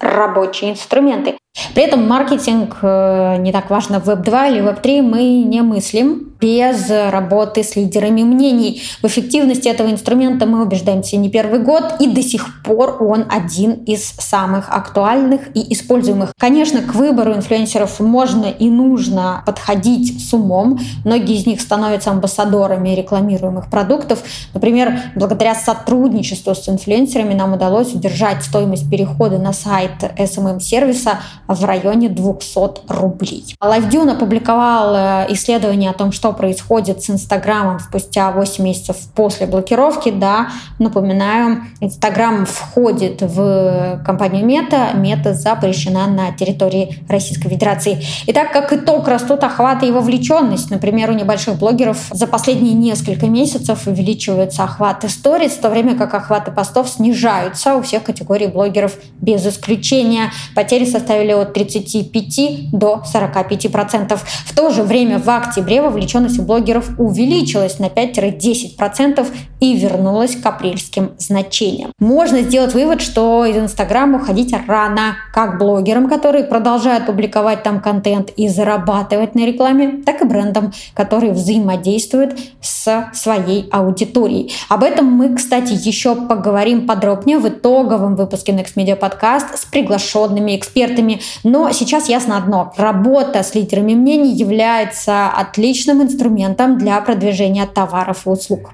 Рабочие 0.01 0.73
инструменты. 0.73 1.39
При 1.75 1.85
этом 1.85 2.07
маркетинг 2.07 2.79
э, 2.83 3.37
не 3.39 3.53
так 3.53 3.71
важно 3.71 4.01
в 4.01 4.09
Web2 4.09 4.51
или 4.51 4.63
Web3 4.63 5.03
мы 5.03 5.43
не 5.43 5.63
мыслим 5.63 6.35
без 6.45 6.91
работы 6.91 7.65
с 7.65 7.75
лидерами 7.75 8.23
мнений. 8.23 8.83
В 9.03 9.07
эффективности 9.07 9.69
этого 9.69 9.91
инструмента 9.91 10.45
мы 10.45 10.63
убеждаемся 10.63 11.17
не 11.17 11.31
первый 11.31 11.61
год, 11.61 11.95
и 12.01 12.07
до 12.07 12.23
сих 12.23 12.63
пор 12.63 13.03
он 13.03 13.25
один 13.31 13.73
из 13.85 14.05
самых 14.19 14.69
актуальных 14.71 15.41
и 15.55 15.73
используемых. 15.73 16.33
Конечно, 16.39 16.83
к 16.83 16.95
выбору 16.95 17.33
инфлюенсеров 17.33 17.99
можно 18.01 18.47
и 18.47 18.69
нужно 18.69 19.43
подходить 19.47 20.29
с 20.29 20.35
умом. 20.35 20.79
Многие 21.05 21.37
из 21.37 21.47
них 21.47 21.63
становятся 21.63 22.11
амбассадорами 22.11 22.91
рекламируемых 22.91 23.71
продуктов. 23.71 24.23
Например, 24.53 25.01
благодаря 25.15 25.55
сотрудничеству 25.55 26.55
с 26.55 26.69
инфлюенсерами 26.69 27.33
нам 27.33 27.55
удалось 27.55 27.95
удержать 27.95 28.43
стоимость 28.43 28.91
перехода 28.91 29.39
на 29.39 29.55
сайт 29.55 29.93
SMM-сервиса 30.19 31.21
в 31.49 31.65
районе 31.65 32.09
200 32.09 32.89
рублей. 32.89 33.55
LiveDune 33.63 34.13
опубликовал 34.13 34.95
э, 34.95 35.27
исследование 35.31 35.91
о 35.91 35.95
том, 35.95 36.13
что 36.13 36.33
происходит 36.33 37.03
с 37.03 37.11
Инстаграмом 37.11 37.81
спустя 37.81 38.31
8 38.33 38.65
месяцев 38.65 38.97
после 39.15 39.47
блокировки. 39.47 40.11
Да, 40.11 40.49
напоминаю, 40.79 41.63
Инстаграм 41.81 42.47
входит 42.47 43.21
в 43.21 44.01
компанию 44.05 44.45
Мета. 44.45 44.91
Мета 44.95 45.35
запрещена 45.35 46.07
на 46.07 46.33
территории 46.33 46.99
Российской 47.09 47.49
Федерации. 47.49 48.03
И 48.27 48.33
так 48.33 48.53
как 48.53 48.73
итог 48.73 49.07
растут 49.09 49.45
охваты 49.45 49.89
и 49.89 49.91
вовлеченность. 49.91 50.71
Например, 50.71 51.11
у 51.11 51.15
небольших 51.15 51.57
блогеров 51.57 51.99
за 52.11 52.27
последние 52.27 52.75
несколько 52.75 53.27
месяцев 53.27 53.87
увеличиваются 53.87 54.65
охваты 54.65 55.09
сторис, 55.09 55.53
в 55.53 55.61
то 55.61 55.71
время 55.71 55.97
как 55.97 56.15
охваты 56.15 56.51
постов 56.51 56.89
снижаются 56.89 57.77
у 57.77 57.83
всех 57.83 58.05
категорий 58.05 58.47
блогеров 58.47 58.97
без 59.21 59.47
исключения. 59.47 60.31
Потери 60.55 60.85
составили 60.85 61.34
от 61.37 61.53
35 61.53 62.71
до 62.73 63.03
45 63.05 63.73
процентов. 63.73 64.25
В 64.47 64.55
то 64.55 64.71
же 64.71 64.83
время 64.83 65.19
в 65.19 65.29
октябре 65.29 65.83
вовлеченность 65.83 66.41
блогеров 66.41 66.99
увеличилась 66.99 67.79
на 67.79 67.87
5-10 67.87 68.77
процентов 68.77 69.31
и 69.61 69.75
вернулась 69.77 70.37
к 70.37 70.45
апрельским 70.47 71.13
значениям. 71.19 71.93
Можно 71.99 72.43
сделать 72.43 72.75
вывод, 72.75 73.01
что 73.01 73.45
из 73.45 73.57
Инстаграма 73.57 74.19
уходить 74.19 74.55
рано, 74.67 75.17
как 75.33 75.59
блогерам, 75.59 76.09
которые 76.09 76.45
продолжают 76.45 77.07
публиковать 77.07 77.63
там 77.63 77.81
контент 77.81 78.31
и 78.37 78.49
зарабатывать 78.49 79.35
на 79.35 79.47
рекламе, 79.47 80.03
так 80.05 80.23
и 80.23 80.25
брендам, 80.25 80.73
которые 80.95 81.33
взаимодействуют 81.33 82.39
с 82.61 83.11
своей 83.13 83.69
аудиторией. 83.71 84.53
Об 84.69 84.83
этом 84.83 85.07
мы, 85.07 85.35
кстати, 85.35 85.73
еще 85.73 86.15
поговорим 86.15 86.87
подробнее 86.87 87.39
в 87.39 87.49
итоговом 87.49 88.17
выпуске 88.17 88.53
Next 88.53 88.75
Media 88.77 88.99
Podcast 88.99 89.57
с 89.57 89.65
приглашенными 89.65 90.57
экспертами. 90.57 91.21
Но 91.43 91.71
сейчас 91.73 92.09
ясно 92.09 92.37
одно. 92.37 92.73
Работа 92.77 93.43
с 93.43 93.55
лидерами 93.55 93.95
мнений 93.95 94.33
является 94.33 95.29
отличным 95.29 96.03
инструментом 96.03 96.79
для 96.79 97.01
продвижения 97.01 97.67
товаров 97.67 98.27
и 98.27 98.31
услуг. 98.31 98.71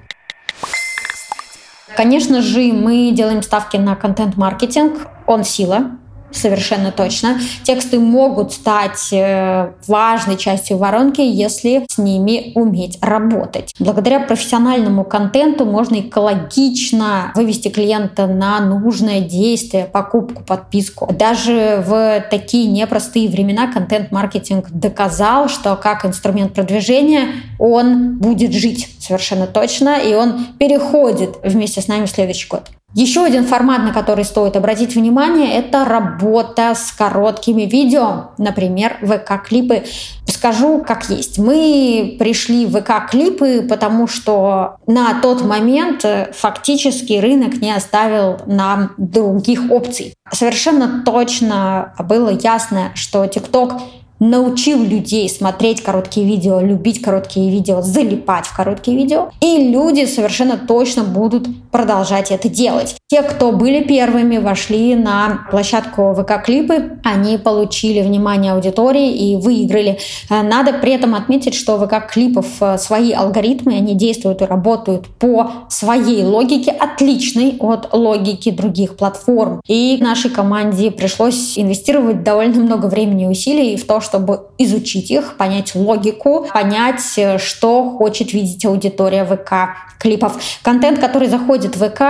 Конечно 1.96 2.40
же, 2.40 2.72
мы 2.72 3.10
делаем 3.12 3.42
ставки 3.42 3.76
на 3.76 3.94
контент-маркетинг. 3.96 5.08
Он 5.26 5.44
сила, 5.44 5.98
Совершенно 6.32 6.92
точно. 6.92 7.40
Тексты 7.64 7.98
могут 7.98 8.52
стать 8.52 9.12
э, 9.12 9.72
важной 9.86 10.36
частью 10.36 10.78
воронки, 10.78 11.20
если 11.20 11.84
с 11.88 11.98
ними 11.98 12.52
уметь 12.54 12.98
работать. 13.02 13.74
Благодаря 13.78 14.20
профессиональному 14.20 15.04
контенту 15.04 15.64
можно 15.64 16.00
экологично 16.00 17.32
вывести 17.34 17.68
клиента 17.68 18.26
на 18.26 18.60
нужное 18.60 19.20
действие, 19.20 19.86
покупку, 19.86 20.42
подписку. 20.44 21.12
Даже 21.12 21.82
в 21.86 22.24
такие 22.30 22.68
непростые 22.68 23.28
времена 23.28 23.72
контент-маркетинг 23.72 24.70
доказал, 24.70 25.48
что 25.48 25.76
как 25.76 26.04
инструмент 26.04 26.54
продвижения 26.54 27.28
он 27.58 28.18
будет 28.18 28.52
жить 28.52 28.88
совершенно 28.98 29.46
точно, 29.46 29.98
и 29.98 30.14
он 30.14 30.46
переходит 30.58 31.36
вместе 31.42 31.80
с 31.80 31.88
нами 31.88 32.06
в 32.06 32.10
следующий 32.10 32.48
год. 32.48 32.70
Еще 32.92 33.24
один 33.24 33.44
формат, 33.46 33.84
на 33.84 33.92
который 33.92 34.24
стоит 34.24 34.56
обратить 34.56 34.96
внимание, 34.96 35.54
это 35.54 35.84
работа 35.84 36.74
с 36.74 36.90
короткими 36.90 37.62
видео, 37.62 38.30
например, 38.36 38.98
ВК-клипы. 39.02 39.84
Скажу 40.26 40.82
как 40.86 41.08
есть. 41.08 41.38
Мы 41.38 42.16
пришли 42.18 42.66
в 42.66 42.76
ВК-клипы, 42.76 43.62
потому 43.62 44.08
что 44.08 44.76
на 44.86 45.20
тот 45.20 45.44
момент 45.44 46.04
фактически 46.32 47.12
рынок 47.14 47.60
не 47.60 47.70
оставил 47.70 48.40
нам 48.46 48.92
других 48.96 49.70
опций. 49.70 50.14
Совершенно 50.32 51.02
точно 51.04 51.94
было 51.98 52.30
ясно, 52.30 52.90
что 52.94 53.24
TikTok 53.24 53.80
научил 54.20 54.82
людей 54.84 55.28
смотреть 55.28 55.82
короткие 55.82 56.26
видео, 56.26 56.60
любить 56.60 57.02
короткие 57.02 57.50
видео, 57.50 57.80
залипать 57.80 58.46
в 58.46 58.54
короткие 58.54 58.96
видео. 58.96 59.30
И 59.40 59.70
люди 59.70 60.04
совершенно 60.04 60.58
точно 60.58 61.02
будут 61.02 61.48
продолжать 61.70 62.30
это 62.30 62.48
делать. 62.48 62.96
Те, 63.08 63.22
кто 63.22 63.50
были 63.50 63.82
первыми, 63.82 64.38
вошли 64.38 64.94
на 64.94 65.46
площадку 65.50 66.14
ВК-клипы, 66.16 66.98
они 67.02 67.38
получили 67.38 68.02
внимание 68.02 68.52
аудитории 68.52 69.30
и 69.30 69.36
выиграли. 69.36 69.98
Э, 70.28 70.42
надо 70.42 70.74
при 70.74 70.92
этом 70.92 71.14
отметить, 71.14 71.54
что 71.54 71.76
ВК-клипов 71.76 72.46
э, 72.60 72.78
свои 72.78 73.12
алгоритмы, 73.12 73.74
они 73.74 73.94
действуют 73.94 74.42
и 74.42 74.44
работают 74.44 75.08
по 75.18 75.50
своей 75.68 76.22
логике, 76.22 76.70
отличной 76.70 77.56
от 77.58 77.92
логики 77.92 78.50
других 78.50 78.96
платформ. 78.96 79.60
И 79.66 79.98
нашей 80.00 80.30
команде 80.30 80.90
пришлось 80.90 81.58
инвестировать 81.58 82.22
довольно 82.22 82.60
много 82.60 82.86
времени 82.86 83.24
и 83.24 83.28
усилий 83.28 83.76
в 83.76 83.86
то, 83.86 84.00
чтобы 84.10 84.48
изучить 84.58 85.10
их, 85.12 85.36
понять 85.36 85.76
логику, 85.76 86.48
понять, 86.52 87.00
э, 87.16 87.38
что 87.38 87.90
хочет 87.96 88.32
видеть 88.32 88.64
аудитория 88.64 89.24
ВК 89.24 89.76
клипов. 90.00 90.36
Контент, 90.62 90.98
который 90.98 91.28
заходит 91.28 91.76
в 91.76 91.88
ВК, 91.88 92.00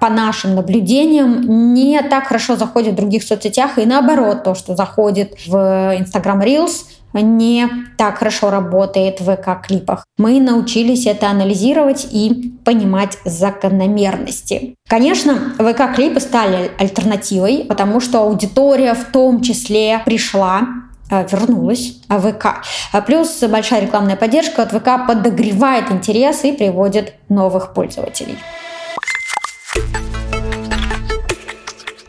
по 0.00 0.08
нашим 0.08 0.54
наблюдениям, 0.54 1.74
не 1.74 2.00
так 2.02 2.28
хорошо 2.28 2.54
заходит 2.56 2.92
в 2.92 2.96
других 2.96 3.24
соцсетях, 3.24 3.78
и 3.78 3.86
наоборот, 3.86 4.44
то, 4.44 4.54
что 4.54 4.76
заходит 4.76 5.34
в 5.46 5.96
Instagram 5.98 6.42
Reels, 6.42 6.84
не 7.14 7.68
так 7.96 8.18
хорошо 8.18 8.50
работает 8.50 9.20
в 9.20 9.28
ВК-клипах. 9.28 10.04
Мы 10.18 10.40
научились 10.40 11.06
это 11.06 11.28
анализировать 11.30 12.06
и 12.10 12.52
понимать 12.64 13.18
закономерности. 13.24 14.76
Конечно, 14.86 15.54
ВК-клипы 15.58 16.20
стали 16.20 16.70
альтернативой, 16.78 17.64
потому 17.68 18.00
что 18.00 18.20
аудитория 18.20 18.94
в 18.94 19.10
том 19.10 19.40
числе 19.40 20.02
пришла 20.04 20.68
вернулась 21.10 21.96
ВК. 22.08 22.62
А 22.92 23.00
плюс 23.00 23.42
большая 23.42 23.82
рекламная 23.82 24.16
поддержка 24.16 24.62
от 24.62 24.72
ВК 24.72 25.06
подогревает 25.06 25.90
интерес 25.90 26.44
и 26.44 26.52
приводит 26.52 27.14
новых 27.28 27.74
пользователей. 27.74 28.38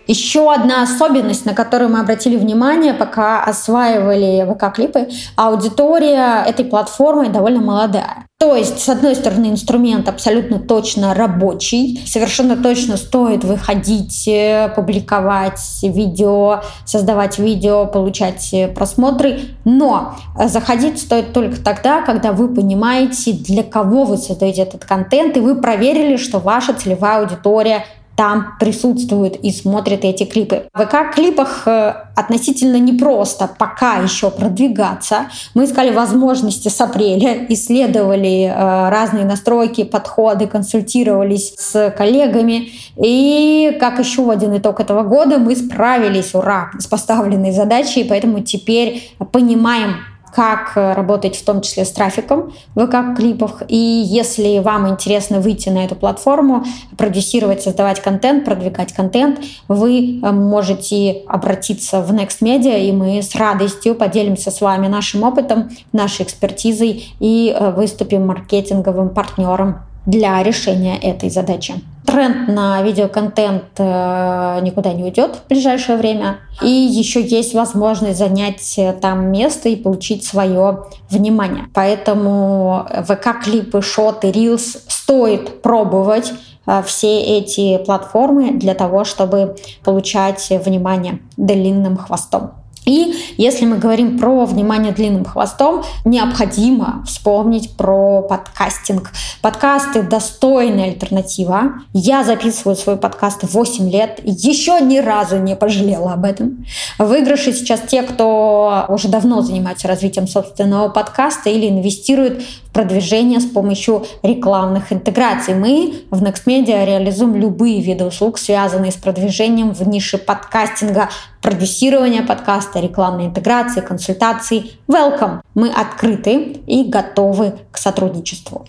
Еще 0.07 0.51
одна 0.51 0.81
особенность, 0.81 1.45
на 1.45 1.53
которую 1.53 1.91
мы 1.91 1.99
обратили 1.99 2.35
внимание, 2.35 2.95
пока 2.95 3.43
осваивали 3.43 4.43
ВК-клипы, 4.51 5.09
аудитория 5.35 6.43
этой 6.47 6.65
платформы 6.65 7.29
довольно 7.29 7.61
молодая. 7.61 8.28
То 8.41 8.55
есть, 8.55 8.79
с 8.79 8.87
одной 8.87 9.15
стороны, 9.17 9.47
инструмент 9.47 10.07
абсолютно 10.07 10.59
точно 10.59 11.13
рабочий, 11.13 12.01
совершенно 12.05 12.55
точно 12.55 12.95
стоит 12.95 13.43
выходить, 13.43 14.29
э, 14.29 14.71
публиковать 14.73 15.59
видео, 15.83 16.61
создавать 16.85 17.37
видео, 17.37 17.85
получать 17.85 18.53
э, 18.53 18.69
просмотры, 18.69 19.41
но 19.65 20.15
заходить 20.45 21.01
стоит 21.01 21.33
только 21.33 21.61
тогда, 21.61 22.01
когда 22.01 22.31
вы 22.31 22.47
понимаете, 22.47 23.33
для 23.33 23.61
кого 23.61 24.05
вы 24.05 24.15
создаете 24.15 24.61
этот 24.61 24.85
контент, 24.85 25.35
и 25.35 25.41
вы 25.41 25.55
проверили, 25.55 26.15
что 26.15 26.39
ваша 26.39 26.73
целевая 26.73 27.19
аудитория 27.19 27.83
там 28.19 28.57
присутствуют 28.59 29.37
и 29.37 29.49
смотрят 29.49 30.03
эти 30.03 30.25
клипы. 30.25 30.63
В 30.73 30.81
ВК-клипах 30.81 31.63
э, 31.65 31.93
относительно 32.17 32.75
непросто 32.75 33.49
пока 33.57 33.93
еще 33.93 34.29
продвигаться. 34.29 35.27
Мы 35.53 35.63
искали 35.63 35.95
возможности 35.95 36.67
с 36.67 36.81
апреля, 36.81 37.45
исследовали 37.47 38.53
э, 38.53 38.89
разные 38.89 39.23
настройки, 39.23 39.85
подходы, 39.85 40.47
консультировались 40.47 41.53
с 41.57 41.91
коллегами. 41.97 42.67
И 43.01 43.77
как 43.79 43.99
еще 43.99 44.29
один 44.29 44.57
итог 44.57 44.81
этого 44.81 45.03
года, 45.03 45.37
мы 45.37 45.55
справились, 45.55 46.35
ура, 46.35 46.71
с 46.77 46.87
поставленной 46.87 47.53
задачей, 47.53 48.03
поэтому 48.03 48.41
теперь 48.41 49.13
понимаем, 49.31 49.95
как 50.33 50.73
э, 50.75 50.93
работать 50.93 51.35
в 51.35 51.43
том 51.43 51.61
числе 51.61 51.85
с 51.85 51.91
трафиком 51.91 52.53
в 52.75 52.85
ВК-клипах. 52.85 53.63
И 53.67 53.75
если 53.75 54.59
вам 54.59 54.89
интересно 54.89 55.39
выйти 55.39 55.69
на 55.69 55.85
эту 55.85 55.95
платформу, 55.95 56.63
продюсировать, 56.97 57.61
создавать 57.61 58.01
контент, 58.01 58.45
продвигать 58.45 58.93
контент, 58.93 59.39
вы 59.67 60.19
э, 60.21 60.31
можете 60.31 61.23
обратиться 61.27 62.01
в 62.01 62.13
Next 62.13 62.41
Media, 62.41 62.79
и 62.79 62.91
мы 62.91 63.21
с 63.21 63.35
радостью 63.35 63.95
поделимся 63.95 64.51
с 64.51 64.61
вами 64.61 64.87
нашим 64.87 65.23
опытом, 65.23 65.69
нашей 65.93 66.23
экспертизой 66.23 67.13
и 67.19 67.55
э, 67.57 67.71
выступим 67.71 68.27
маркетинговым 68.27 69.09
партнером 69.09 69.88
для 70.09 70.41
решения 70.41 70.97
этой 70.97 71.29
задачи. 71.29 71.75
Тренд 72.05 72.47
на 72.47 72.81
видеоконтент 72.81 73.65
э, 73.77 74.59
никуда 74.63 74.93
не 74.93 75.03
уйдет 75.03 75.35
в 75.35 75.47
ближайшее 75.47 75.97
время. 75.97 76.37
И 76.63 76.67
еще 76.67 77.21
есть 77.21 77.53
возможность 77.53 78.17
занять 78.17 78.73
э, 78.77 78.93
там 78.93 79.31
место 79.31 79.69
и 79.69 79.75
получить 79.75 80.25
свое 80.25 80.85
внимание. 81.11 81.65
Поэтому 81.75 82.87
ВК-клипы, 83.07 83.83
шоты, 83.83 84.31
рилс 84.31 84.77
стоит 84.87 85.61
пробовать 85.61 86.33
э, 86.65 86.81
все 86.83 87.21
эти 87.21 87.77
платформы 87.77 88.53
для 88.53 88.73
того, 88.73 89.03
чтобы 89.03 89.55
получать 89.83 90.49
внимание 90.49 91.19
длинным 91.37 91.95
хвостом. 91.97 92.58
И 92.89 93.13
если 93.37 93.65
мы 93.65 93.77
говорим 93.77 94.17
про 94.17 94.45
внимание 94.45 94.91
длинным 94.91 95.23
хвостом, 95.23 95.83
необходимо 96.05 97.03
вспомнить 97.05 97.77
про 97.77 98.23
подкастинг. 98.23 99.11
Подкасты– 99.43 100.01
достойная 100.09 100.85
альтернатива. 100.85 101.73
Я 101.93 102.23
записываю 102.23 102.75
свой 102.75 102.97
подкаст 102.97 103.41
8 103.43 103.91
лет, 103.91 104.19
еще 104.23 104.79
ни 104.81 104.97
разу 104.97 105.37
не 105.37 105.55
пожалела 105.55 106.13
об 106.13 106.25
этом. 106.25 106.65
Выигрыши 106.97 107.53
сейчас 107.53 107.81
те, 107.81 108.01
кто 108.01 108.85
уже 108.89 109.07
давно 109.07 109.43
занимается 109.43 109.87
развитием 109.87 110.27
собственного 110.27 110.89
подкаста 110.89 111.51
или 111.51 111.69
инвестирует 111.69 112.41
в 112.79 112.81
продвижение 112.81 113.41
с 113.41 113.45
помощью 113.45 114.05
рекламных 114.23 114.93
интеграций. 114.93 115.53
Мы 115.53 116.05
в 116.11 116.23
NextMedia 116.23 116.85
реализуем 116.85 117.35
любые 117.35 117.81
виды 117.81 118.05
услуг, 118.05 118.37
связанные 118.37 118.93
с 118.93 118.95
продвижением 118.95 119.73
в 119.73 119.85
нише 119.85 120.17
подкастинга, 120.17 121.09
продюсирования 121.41 122.23
подкаста, 122.23 122.79
рекламной 122.79 123.25
интеграции, 123.25 123.81
консультаций. 123.81 124.79
Welcome! 124.87 125.41
Мы 125.55 125.69
открыты 125.69 126.61
и 126.67 126.85
готовы 126.85 127.55
к 127.71 127.77
сотрудничеству 127.77 128.65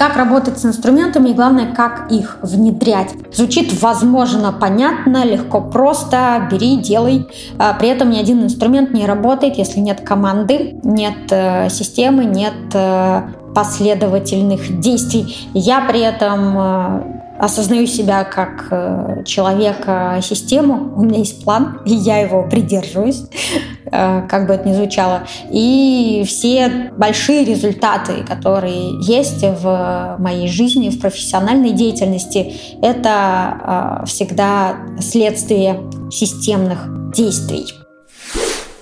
как 0.00 0.16
работать 0.16 0.58
с 0.58 0.64
инструментами 0.64 1.28
и 1.28 1.34
главное, 1.34 1.74
как 1.74 2.10
их 2.10 2.38
внедрять. 2.40 3.10
Звучит 3.34 3.82
возможно, 3.82 4.50
понятно, 4.50 5.26
легко, 5.26 5.60
просто, 5.60 6.48
бери, 6.50 6.78
делай. 6.78 7.28
А 7.58 7.74
при 7.74 7.90
этом 7.90 8.08
ни 8.08 8.18
один 8.18 8.42
инструмент 8.42 8.94
не 8.94 9.04
работает, 9.04 9.58
если 9.58 9.78
нет 9.78 10.00
команды, 10.00 10.80
нет 10.82 11.30
э, 11.30 11.68
системы, 11.68 12.24
нет 12.24 12.54
э, 12.72 13.24
последовательных 13.54 14.80
действий. 14.80 15.50
Я 15.52 15.82
при 15.82 16.00
этом 16.00 16.56
э, 16.56 17.19
осознаю 17.40 17.86
себя 17.86 18.24
как 18.24 18.66
э, 18.70 19.24
человека-систему, 19.24 20.92
у 20.94 21.02
меня 21.02 21.20
есть 21.20 21.42
план, 21.42 21.80
и 21.86 21.94
я 21.94 22.18
его 22.18 22.42
придерживаюсь, 22.42 23.22
э, 23.90 24.26
как 24.28 24.46
бы 24.46 24.54
это 24.54 24.68
ни 24.68 24.74
звучало. 24.74 25.22
И 25.50 26.22
все 26.26 26.90
большие 26.96 27.44
результаты, 27.44 28.24
которые 28.24 29.00
есть 29.00 29.42
в 29.42 30.16
моей 30.18 30.48
жизни, 30.48 30.90
в 30.90 31.00
профессиональной 31.00 31.70
деятельности, 31.70 32.54
это 32.82 34.02
э, 34.02 34.06
всегда 34.06 34.76
следствие 35.00 35.80
системных 36.10 37.12
действий. 37.12 37.72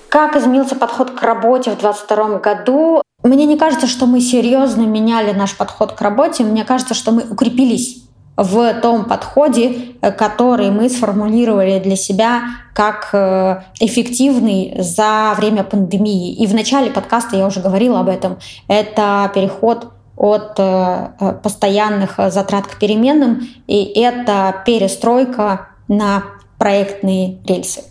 Как 0.09 0.35
изменился 0.35 0.75
подход 0.75 1.11
к 1.11 1.21
работе 1.21 1.71
в 1.71 1.79
2022 1.79 2.39
году? 2.39 3.01
Мне 3.23 3.45
не 3.45 3.57
кажется, 3.57 3.85
что 3.85 4.05
мы 4.05 4.21
серьезно 4.21 4.81
меняли 4.81 5.33
наш 5.33 5.55
подход 5.55 5.93
к 5.93 6.01
работе. 6.01 6.43
Мне 6.43 6.63
кажется, 6.63 6.93
что 6.93 7.11
мы 7.11 7.23
укрепились 7.29 8.08
в 8.39 8.73
том 8.81 9.05
подходе, 9.05 9.95
э, 10.01 10.11
который 10.11 10.71
мы 10.71 10.89
сформулировали 10.89 11.79
для 11.79 11.95
себя 11.95 12.41
как 12.73 13.09
э, 13.11 13.61
эффективный 13.79 14.75
за 14.79 15.33
время 15.35 15.63
пандемии. 15.63 16.33
И 16.33 16.47
в 16.47 16.53
начале 16.53 16.89
подкаста 16.89 17.35
я 17.35 17.45
уже 17.45 17.59
говорила 17.59 17.99
об 17.99 18.07
этом. 18.07 18.37
Это 18.69 19.29
переход 19.35 19.87
от 20.15 20.53
э, 20.57 21.33
постоянных 21.43 22.15
затрат 22.29 22.67
к 22.67 22.79
переменным, 22.79 23.41
и 23.67 23.83
это 23.83 24.63
перестройка 24.65 25.67
на 25.87 26.23
проектные 26.57 27.39
рельсы. 27.45 27.81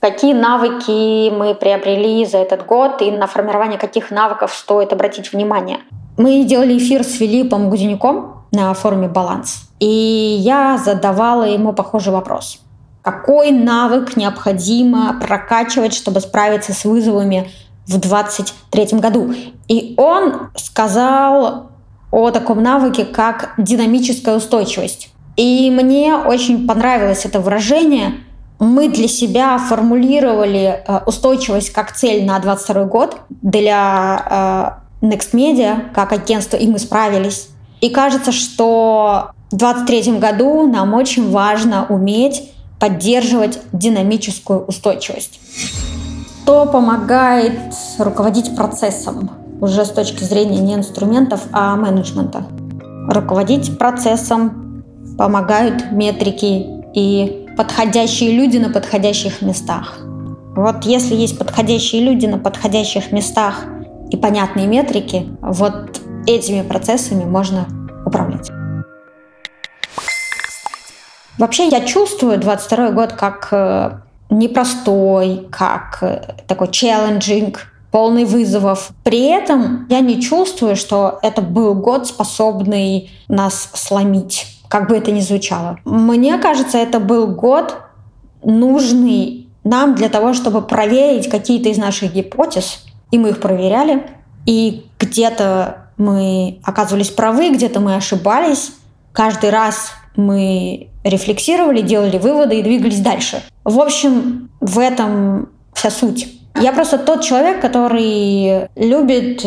Какие 0.00 0.32
навыки 0.32 1.30
мы 1.30 1.56
приобрели 1.56 2.24
за 2.24 2.38
этот 2.38 2.64
год 2.66 3.02
и 3.02 3.10
на 3.10 3.26
формирование 3.26 3.80
каких 3.80 4.12
навыков 4.12 4.54
стоит 4.54 4.92
обратить 4.92 5.32
внимание? 5.32 5.78
Мы 6.16 6.44
делали 6.44 6.78
эфир 6.78 7.02
с 7.02 7.14
Филиппом 7.14 7.68
Гуденюком, 7.68 8.37
на 8.52 8.72
форуме 8.74 9.08
«Баланс». 9.08 9.68
И 9.80 9.86
я 10.40 10.78
задавала 10.78 11.44
ему 11.44 11.72
похожий 11.72 12.12
вопрос. 12.12 12.60
Какой 13.02 13.52
навык 13.52 14.16
необходимо 14.16 15.18
прокачивать, 15.20 15.94
чтобы 15.94 16.20
справиться 16.20 16.72
с 16.72 16.84
вызовами 16.84 17.50
в 17.86 17.98
2023 17.98 18.98
году? 18.98 19.32
И 19.68 19.94
он 19.96 20.50
сказал 20.56 21.70
о 22.10 22.30
таком 22.30 22.62
навыке, 22.62 23.04
как 23.04 23.54
динамическая 23.56 24.36
устойчивость. 24.36 25.10
И 25.36 25.70
мне 25.70 26.16
очень 26.16 26.66
понравилось 26.66 27.24
это 27.24 27.40
выражение. 27.40 28.14
Мы 28.58 28.88
для 28.88 29.06
себя 29.06 29.56
формулировали 29.58 30.82
э, 30.84 31.00
устойчивость 31.06 31.70
как 31.70 31.92
цель 31.92 32.24
на 32.24 32.40
2022 32.40 32.84
год 32.84 33.16
для 33.30 34.80
э, 35.00 35.06
Next 35.06 35.32
Media, 35.32 35.92
как 35.94 36.12
агентство, 36.12 36.56
и 36.56 36.66
мы 36.66 36.80
справились. 36.80 37.50
И 37.80 37.90
кажется, 37.90 38.32
что 38.32 39.30
в 39.50 39.56
2023 39.56 40.18
году 40.18 40.66
нам 40.66 40.94
очень 40.94 41.30
важно 41.30 41.86
уметь 41.88 42.50
поддерживать 42.78 43.58
динамическую 43.72 44.64
устойчивость. 44.64 45.40
Что 46.42 46.66
помогает 46.66 47.58
руководить 47.98 48.56
процессом 48.56 49.30
уже 49.60 49.84
с 49.84 49.90
точки 49.90 50.24
зрения 50.24 50.60
не 50.60 50.74
инструментов, 50.74 51.42
а 51.52 51.76
менеджмента? 51.76 52.46
Руководить 53.08 53.78
процессом 53.78 54.84
помогают 55.18 55.90
метрики 55.92 56.66
и 56.94 57.46
подходящие 57.56 58.32
люди 58.32 58.56
на 58.58 58.70
подходящих 58.70 59.42
местах. 59.42 59.98
Вот 60.54 60.84
если 60.84 61.14
есть 61.14 61.38
подходящие 61.38 62.02
люди 62.02 62.26
на 62.26 62.38
подходящих 62.38 63.12
местах 63.12 63.64
и 64.10 64.16
понятные 64.16 64.66
метрики, 64.66 65.26
вот 65.42 65.97
этими 66.28 66.62
процессами 66.62 67.24
можно 67.24 67.66
управлять. 68.04 68.50
Вообще 71.38 71.68
я 71.68 71.80
чувствую 71.80 72.38
22 72.38 72.90
год 72.90 73.12
как 73.12 73.48
э, 73.52 74.00
непростой, 74.28 75.46
как 75.50 75.98
э, 76.02 76.34
такой 76.46 76.68
челленджинг, 76.68 77.72
полный 77.92 78.24
вызовов. 78.24 78.90
При 79.04 79.22
этом 79.26 79.86
я 79.88 80.00
не 80.00 80.20
чувствую, 80.20 80.76
что 80.76 81.18
это 81.22 81.40
был 81.40 81.74
год, 81.74 82.06
способный 82.08 83.10
нас 83.28 83.70
сломить, 83.74 84.46
как 84.68 84.88
бы 84.88 84.96
это 84.96 85.12
ни 85.12 85.20
звучало. 85.20 85.78
Мне 85.84 86.36
кажется, 86.38 86.76
это 86.76 86.98
был 87.00 87.28
год, 87.28 87.76
нужный 88.42 89.48
нам 89.64 89.94
для 89.94 90.08
того, 90.08 90.34
чтобы 90.34 90.60
проверить 90.62 91.30
какие-то 91.30 91.68
из 91.68 91.78
наших 91.78 92.14
гипотез, 92.14 92.84
и 93.10 93.18
мы 93.18 93.30
их 93.30 93.40
проверяли, 93.40 94.06
и 94.44 94.86
где-то 94.98 95.87
мы 95.98 96.60
оказывались 96.62 97.10
правы, 97.10 97.50
где-то 97.50 97.80
мы 97.80 97.96
ошибались. 97.96 98.72
Каждый 99.12 99.50
раз 99.50 99.92
мы 100.16 100.88
рефлексировали, 101.04 101.80
делали 101.80 102.18
выводы 102.18 102.58
и 102.58 102.62
двигались 102.62 103.00
дальше. 103.00 103.42
В 103.64 103.80
общем, 103.80 104.50
в 104.60 104.78
этом 104.78 105.50
вся 105.74 105.90
суть. 105.90 106.28
Я 106.60 106.72
просто 106.72 106.98
тот 106.98 107.22
человек, 107.22 107.60
который 107.60 108.68
любит 108.74 109.44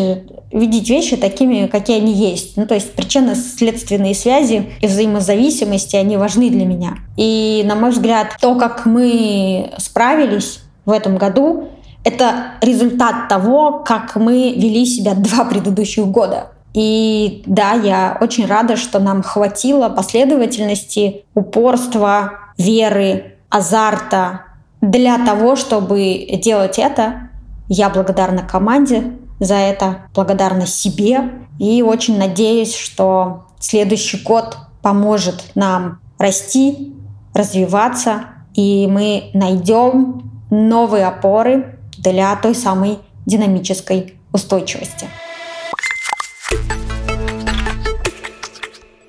видеть 0.51 0.89
вещи 0.89 1.17
такими, 1.17 1.67
какие 1.67 1.97
они 1.97 2.13
есть. 2.13 2.57
Ну, 2.57 2.65
то 2.65 2.75
есть 2.75 2.93
причинно-следственные 2.93 4.15
связи 4.15 4.69
и 4.81 4.87
взаимозависимости, 4.87 5.95
они 5.95 6.17
важны 6.17 6.49
для 6.49 6.65
меня. 6.65 6.97
И, 7.17 7.63
на 7.65 7.75
мой 7.75 7.91
взгляд, 7.91 8.35
то, 8.39 8.55
как 8.55 8.85
мы 8.85 9.71
справились 9.77 10.59
в 10.85 10.91
этом 10.91 11.17
году, 11.17 11.69
это 12.03 12.53
результат 12.61 13.27
того, 13.27 13.83
как 13.85 14.15
мы 14.15 14.53
вели 14.53 14.85
себя 14.85 15.13
два 15.15 15.45
предыдущих 15.45 16.07
года. 16.07 16.51
И 16.73 17.43
да, 17.45 17.73
я 17.73 18.17
очень 18.21 18.45
рада, 18.45 18.77
что 18.77 18.99
нам 18.99 19.23
хватило 19.23 19.89
последовательности, 19.89 21.25
упорства, 21.35 22.33
веры, 22.57 23.35
азарта 23.49 24.43
для 24.79 25.17
того, 25.17 25.55
чтобы 25.55 26.27
делать 26.41 26.79
это. 26.79 27.29
Я 27.67 27.89
благодарна 27.89 28.43
команде 28.43 29.03
за 29.39 29.55
это, 29.55 30.03
благодарна 30.15 30.65
себе 30.65 31.31
и 31.59 31.81
очень 31.81 32.17
надеюсь, 32.17 32.75
что 32.75 33.45
следующий 33.59 34.23
год 34.23 34.57
поможет 34.81 35.51
нам 35.55 35.99
расти, 36.17 36.95
развиваться, 37.33 38.25
и 38.53 38.87
мы 38.87 39.29
найдем 39.33 40.31
новые 40.49 41.05
опоры 41.05 41.79
для 42.03 42.35
той 42.35 42.55
самой 42.55 42.99
динамической 43.25 44.15
устойчивости. 44.33 45.07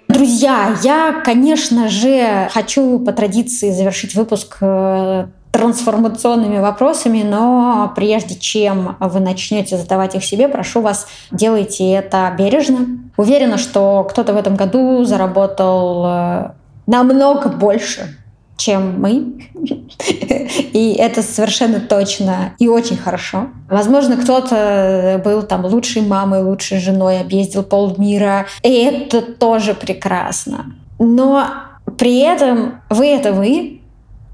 Друзья, 0.09 0.76
я, 0.83 1.22
конечно 1.24 1.88
же, 1.88 2.48
хочу 2.52 2.98
по 2.98 3.12
традиции 3.12 3.70
завершить 3.70 4.14
выпуск 4.14 4.59
э, 4.61 5.26
трансформационными 5.50 6.59
вопросами, 6.59 7.22
но 7.22 7.92
прежде 7.96 8.35
чем 8.37 8.96
вы 9.00 9.20
начнете 9.20 9.76
задавать 9.76 10.14
их 10.14 10.24
себе, 10.24 10.48
прошу 10.48 10.81
вас, 10.81 11.07
делайте 11.31 11.90
это 11.92 12.33
бережно. 12.37 12.87
Уверена, 13.16 13.59
что 13.59 14.07
кто-то 14.09 14.33
в 14.33 14.37
этом 14.37 14.55
году 14.55 15.05
заработал 15.05 16.05
э, 16.07 16.50
намного 16.87 17.48
больше, 17.48 18.16
чем 18.62 19.01
мы. 19.01 19.48
И 20.72 20.96
это 20.98 21.22
совершенно 21.22 21.81
точно 21.81 22.55
и 22.59 22.68
очень 22.68 22.96
хорошо. 22.96 23.48
Возможно, 23.68 24.16
кто-то 24.16 25.20
был 25.25 25.42
там 25.42 25.64
лучшей 25.64 26.03
мамой, 26.03 26.42
лучшей 26.42 26.79
женой, 26.79 27.20
объездил 27.20 27.64
полмира. 27.64 28.46
И 28.62 28.70
это 28.70 29.20
тоже 29.22 29.75
прекрасно. 29.75 30.77
Но 30.98 31.46
при 31.98 32.20
этом 32.20 32.81
вы— 32.88 33.07
это 33.09 33.33
вы, 33.33 33.81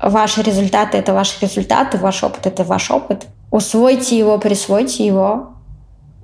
ваши 0.02 0.42
результаты— 0.42 0.98
это 0.98 1.14
ваши 1.14 1.40
результаты, 1.40 1.96
ваш 1.96 2.22
опыт— 2.22 2.40
это 2.46 2.64
ваш 2.64 2.90
опыт. 2.90 3.26
Усвойте 3.50 4.18
его, 4.18 4.38
присвойте 4.38 5.06
его. 5.06 5.54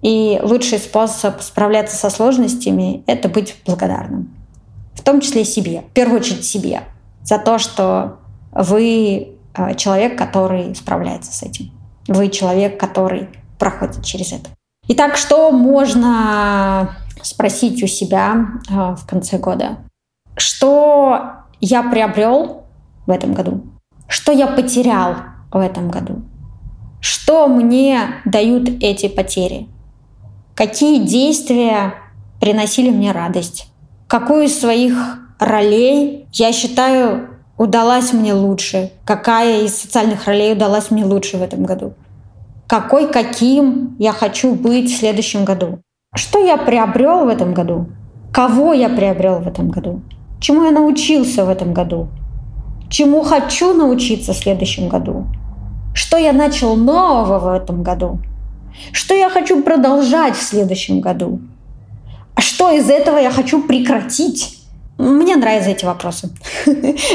И 0.02 0.38
лучший 0.42 0.78
способ 0.78 1.40
справляться 1.40 1.96
со 1.96 2.10
сложностями— 2.10 3.02
это 3.06 3.30
быть 3.30 3.56
благодарным. 3.64 4.28
В 4.92 5.02
том 5.02 5.22
числе 5.22 5.44
себе. 5.44 5.84
В 5.90 5.94
первую 5.94 6.20
очередь 6.20 6.44
себе 6.44 6.82
за 7.24 7.38
то, 7.38 7.58
что 7.58 8.18
вы 8.52 9.36
э, 9.54 9.74
человек, 9.74 10.16
который 10.16 10.74
справляется 10.74 11.32
с 11.32 11.42
этим. 11.42 11.72
Вы 12.06 12.28
человек, 12.28 12.78
который 12.78 13.28
проходит 13.58 14.04
через 14.04 14.32
это. 14.32 14.50
Итак, 14.86 15.16
что 15.16 15.50
можно 15.50 16.96
спросить 17.22 17.82
у 17.82 17.86
себя 17.86 18.46
э, 18.68 18.94
в 18.94 19.06
конце 19.06 19.38
года? 19.38 19.78
Что 20.36 21.32
я 21.60 21.82
приобрел 21.82 22.64
в 23.06 23.10
этом 23.10 23.32
году? 23.32 23.62
Что 24.06 24.32
я 24.32 24.46
потерял 24.46 25.16
в 25.50 25.56
этом 25.58 25.90
году? 25.90 26.22
Что 27.00 27.48
мне 27.48 28.00
дают 28.24 28.68
эти 28.82 29.08
потери? 29.08 29.68
Какие 30.54 31.02
действия 31.02 31.94
приносили 32.40 32.90
мне 32.90 33.12
радость? 33.12 33.68
Какую 34.06 34.44
из 34.44 34.58
своих 34.58 35.23
ролей, 35.44 36.26
я 36.32 36.52
считаю, 36.52 37.28
удалась 37.56 38.12
мне 38.12 38.34
лучше? 38.34 38.90
Какая 39.04 39.62
из 39.62 39.76
социальных 39.76 40.26
ролей 40.26 40.52
удалась 40.52 40.90
мне 40.90 41.04
лучше 41.04 41.36
в 41.36 41.42
этом 41.42 41.64
году? 41.64 41.94
Какой, 42.66 43.12
каким 43.12 43.94
я 43.98 44.12
хочу 44.12 44.54
быть 44.54 44.90
в 44.90 44.96
следующем 44.96 45.44
году? 45.44 45.80
Что 46.14 46.44
я 46.44 46.56
приобрел 46.56 47.26
в 47.26 47.28
этом 47.28 47.54
году? 47.54 47.86
Кого 48.32 48.72
я 48.72 48.88
приобрел 48.88 49.40
в 49.40 49.46
этом 49.46 49.68
году? 49.68 50.00
Чему 50.40 50.64
я 50.64 50.70
научился 50.70 51.44
в 51.44 51.48
этом 51.48 51.72
году? 51.72 52.08
Чему 52.88 53.22
хочу 53.22 53.74
научиться 53.74 54.32
в 54.32 54.36
следующем 54.36 54.88
году? 54.88 55.26
Что 55.94 56.16
я 56.16 56.32
начал 56.32 56.76
нового 56.76 57.38
в 57.38 57.48
этом 57.48 57.82
году? 57.82 58.18
Что 58.92 59.14
я 59.14 59.30
хочу 59.30 59.62
продолжать 59.62 60.36
в 60.36 60.42
следующем 60.42 61.00
году? 61.00 61.40
А 62.34 62.40
что 62.40 62.70
из 62.70 62.90
этого 62.90 63.18
я 63.18 63.30
хочу 63.30 63.62
прекратить? 63.62 64.63
Мне 64.98 65.36
нравятся 65.36 65.70
эти 65.70 65.84
вопросы. 65.84 66.30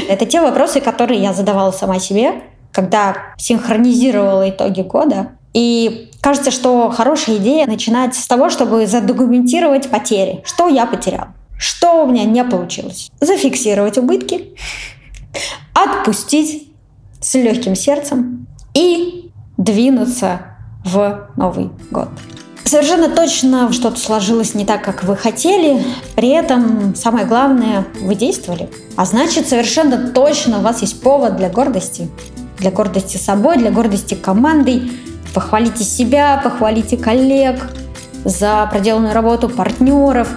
Это 0.09 0.25
те 0.25 0.41
вопросы, 0.41 0.81
которые 0.81 1.21
я 1.21 1.33
задавала 1.33 1.71
сама 1.71 1.99
себе, 1.99 2.43
когда 2.71 3.15
синхронизировала 3.37 4.49
итоги 4.49 4.81
года. 4.81 5.31
И 5.53 6.11
кажется, 6.21 6.51
что 6.51 6.89
хорошая 6.89 7.37
идея 7.37 7.65
начинать 7.67 8.15
с 8.15 8.27
того, 8.27 8.49
чтобы 8.49 8.85
задокументировать 8.85 9.89
потери. 9.89 10.41
Что 10.45 10.67
я 10.67 10.85
потерял? 10.85 11.27
Что 11.57 12.03
у 12.03 12.07
меня 12.07 12.25
не 12.25 12.43
получилось? 12.43 13.09
Зафиксировать 13.19 13.97
убытки, 13.97 14.55
отпустить 15.73 16.71
с 17.21 17.33
легким 17.35 17.75
сердцем 17.75 18.47
и 18.73 19.31
двинуться 19.57 20.41
в 20.85 21.29
Новый 21.35 21.69
год. 21.91 22.09
Совершенно 22.69 23.09
точно 23.09 23.73
что-то 23.73 23.99
сложилось 23.99 24.53
не 24.53 24.63
так, 24.63 24.83
как 24.83 25.03
вы 25.03 25.17
хотели. 25.17 25.83
При 26.15 26.29
этом 26.29 26.93
самое 26.93 27.25
главное, 27.25 27.87
вы 27.99 28.13
действовали. 28.13 28.69
А 28.95 29.05
значит, 29.05 29.49
совершенно 29.49 30.09
точно 30.09 30.59
у 30.59 30.61
вас 30.61 30.81
есть 30.81 31.01
повод 31.01 31.35
для 31.35 31.49
гордости. 31.49 32.11
Для 32.59 32.69
гордости 32.69 33.17
собой, 33.17 33.57
для 33.57 33.71
гордости 33.71 34.13
командой. 34.13 34.91
Похвалите 35.33 35.83
себя, 35.83 36.39
похвалите 36.43 36.95
коллег 36.95 37.71
за 38.23 38.67
проделанную 38.71 39.15
работу, 39.15 39.49
партнеров. 39.49 40.27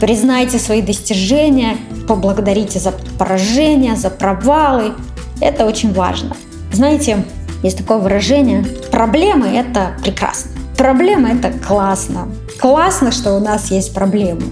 Признайте 0.00 0.58
свои 0.58 0.80
достижения, 0.80 1.76
поблагодарите 2.08 2.78
за 2.78 2.94
поражения, 3.18 3.94
за 3.94 4.08
провалы. 4.08 4.94
Это 5.38 5.66
очень 5.66 5.92
важно. 5.92 6.34
Знаете, 6.72 7.26
есть 7.62 7.76
такое 7.76 7.98
выражение 7.98 8.64
«проблемы– 8.90 9.48
это 9.54 9.92
прекрасно». 10.02 10.63
Проблемы– 10.76 11.28
это 11.32 11.50
классно. 11.50 12.28
Классно, 12.60 13.12
что 13.12 13.34
у 13.34 13.40
нас 13.40 13.70
есть 13.70 13.94
проблемы. 13.94 14.42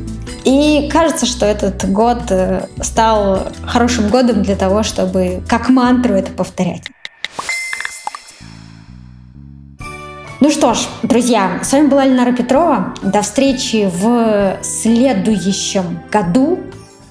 И 0.44 0.88
кажется, 0.92 1.26
что 1.26 1.46
этот 1.46 1.90
год 1.90 2.30
э, 2.30 2.66
стал 2.80 3.48
хорошим 3.64 4.08
годом 4.08 4.42
для 4.42 4.56
того, 4.56 4.82
чтобы 4.82 5.42
как 5.48 5.68
мантру 5.68 6.14
это 6.14 6.32
повторять. 6.32 6.82
Ну 10.40 10.50
что 10.50 10.74
ж, 10.74 10.78
друзья, 11.04 11.60
с 11.62 11.72
вами 11.72 11.86
была 11.86 12.04
Ленара 12.04 12.32
Петрова. 12.32 12.94
До 13.02 13.22
встречи 13.22 13.88
в 13.94 14.56
следующем 14.62 16.00
году. 16.10 16.58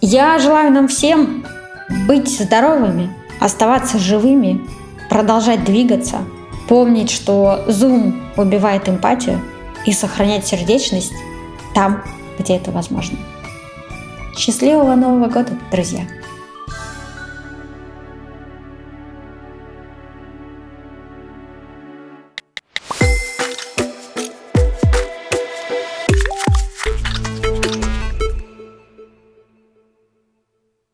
Я 0.01 0.37
желаю 0.39 0.71
нам 0.71 0.89
всем 0.89 1.45
быть 2.07 2.27
здоровыми, 2.27 3.09
оставаться 3.39 3.97
живыми, 3.99 4.59
продолжать 5.09 5.63
двигаться, 5.63 6.17
помнить, 6.71 7.11
что 7.11 7.65
Zoom 7.67 8.13
убивает 8.37 8.87
эмпатию 8.87 9.41
и 9.85 9.91
сохранять 9.91 10.47
сердечность 10.47 11.11
там, 11.75 12.01
где 12.39 12.55
это 12.55 12.71
возможно. 12.71 13.17
Счастливого 14.37 14.95
Нового 14.95 15.27
года, 15.27 15.51
друзья! 15.69 16.07